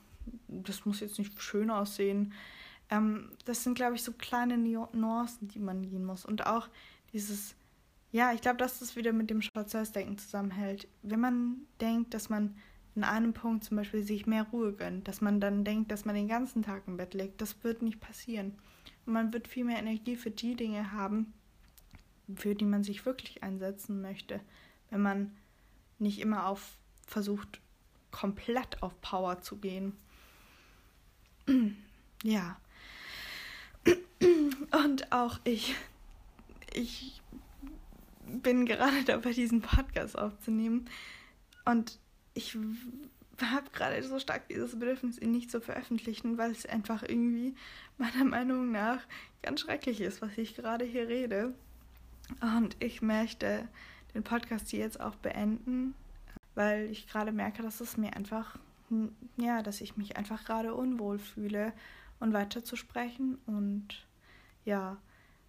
das 0.48 0.86
muss 0.86 1.00
jetzt 1.00 1.20
nicht 1.20 1.40
schön 1.42 1.70
aussehen. 1.70 2.34
Ähm, 2.90 3.32
das 3.46 3.64
sind, 3.64 3.76
glaube 3.76 3.96
ich, 3.96 4.04
so 4.04 4.12
kleine 4.14 4.58
Nuancen, 4.58 5.48
die 5.48 5.60
man 5.60 5.84
gehen 5.84 6.06
muss. 6.06 6.26
Und 6.26 6.48
auch 6.48 6.68
dieses, 7.14 7.56
ja, 8.12 8.34
ich 8.34 8.42
glaube, 8.42 8.58
dass 8.58 8.80
das 8.80 8.96
wieder 8.96 9.14
mit 9.14 9.30
dem 9.30 9.42
Schwarz-Weiß-Denken 9.42 10.18
zusammenhält. 10.18 10.88
Wenn 11.04 11.20
man 11.20 11.58
denkt, 11.80 12.14
dass 12.14 12.30
man 12.30 12.56
in 12.98 13.04
einem 13.04 13.32
Punkt 13.32 13.64
zum 13.64 13.78
Beispiel 13.78 14.02
sich 14.02 14.26
mehr 14.26 14.48
Ruhe 14.52 14.74
gönnt, 14.74 15.08
dass 15.08 15.22
man 15.22 15.40
dann 15.40 15.64
denkt, 15.64 15.92
dass 15.92 16.04
man 16.04 16.16
den 16.16 16.28
ganzen 16.28 16.64
Tag 16.64 16.82
im 16.88 16.98
Bett 16.98 17.14
liegt. 17.14 17.40
Das 17.40 17.64
wird 17.64 17.84
nicht 17.84 18.00
passieren. 18.00 18.58
Und 19.06 19.14
man 19.14 19.32
wird 19.34 19.48
viel 19.48 19.66
mehr 19.66 19.78
Energie 19.78 20.16
für 20.16 20.32
die 20.32 20.56
Dinge 20.56 20.92
haben, 20.92 21.32
für 22.36 22.56
die 22.56 22.66
man 22.66 22.84
sich 22.84 23.06
wirklich 23.06 23.44
einsetzen 23.44 24.02
möchte, 24.02 24.42
wenn 24.90 25.04
man 25.04 25.38
nicht 26.00 26.20
immer 26.20 26.48
auf 26.48 26.80
versucht, 27.06 27.62
komplett 28.10 28.82
auf 28.82 29.00
Power 29.00 29.42
zu 29.42 29.58
gehen. 29.58 29.94
ja. 32.24 32.58
Und 34.86 35.12
auch 35.12 35.40
ich, 35.44 35.76
ich 36.74 37.22
bin 38.26 38.66
gerade 38.66 39.04
dabei, 39.04 39.34
diesen 39.34 39.62
Podcast 39.62 40.18
aufzunehmen. 40.18 40.90
Und 41.64 42.00
ich 42.38 42.56
habe 43.42 43.70
gerade 43.72 44.02
so 44.04 44.20
stark 44.20 44.48
dieses 44.48 44.78
Bedürfnis, 44.78 45.18
ihn 45.18 45.32
nicht 45.32 45.50
zu 45.50 45.60
veröffentlichen, 45.60 46.38
weil 46.38 46.52
es 46.52 46.66
einfach 46.66 47.02
irgendwie 47.02 47.56
meiner 47.98 48.26
Meinung 48.26 48.72
nach 48.72 49.02
ganz 49.42 49.62
schrecklich 49.62 50.02
ist, 50.02 50.22
was 50.22 50.38
ich 50.38 50.56
gerade 50.56 50.86
hier 50.86 51.08
rede. 51.08 51.54
Und 52.42 52.78
ich 52.80 53.02
möchte 53.02 53.68
den 54.14 54.24
Podcast 54.24 54.70
hier 54.70 54.82
jetzt 54.82 55.00
auch 55.00 55.16
beenden, 55.16 55.96
weil 56.54 56.92
ich 56.92 57.08
gerade 57.08 57.32
merke, 57.32 57.64
dass 57.64 57.82
es 57.82 57.98
mir 57.98 58.16
einfach, 58.16 58.58
ja, 59.38 59.64
dass 59.64 59.82
ich 59.82 59.98
mich 59.98 60.16
einfach 60.16 60.46
gerade 60.46 60.76
unwohl 60.76 61.18
fühle 61.18 61.74
und 62.20 62.34
weiterzusprechen. 62.34 63.40
Und 63.48 64.06
ja, 64.64 64.98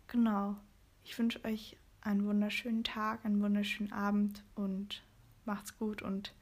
genau. 0.06 0.56
Ich 1.04 1.18
wünsche 1.18 1.44
euch 1.44 1.76
einen 2.00 2.26
wunderschönen 2.26 2.84
Tag, 2.84 3.24
einen 3.24 3.42
wunderschönen 3.42 3.92
Abend 3.92 4.42
und 4.54 5.02
macht's 5.44 5.76
gut 5.78 6.00
und 6.00 6.32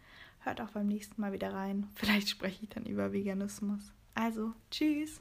hört 0.47 0.61
auch 0.61 0.71
beim 0.71 0.87
nächsten 0.87 1.21
Mal 1.21 1.33
wieder 1.33 1.53
rein. 1.53 1.89
Vielleicht 1.95 2.31
spreche 2.31 2.63
ich 2.63 2.71
dann 2.71 2.87
über 2.87 3.13
Veganismus. 3.13 3.93
Also, 4.15 4.53
tschüss. 4.71 5.21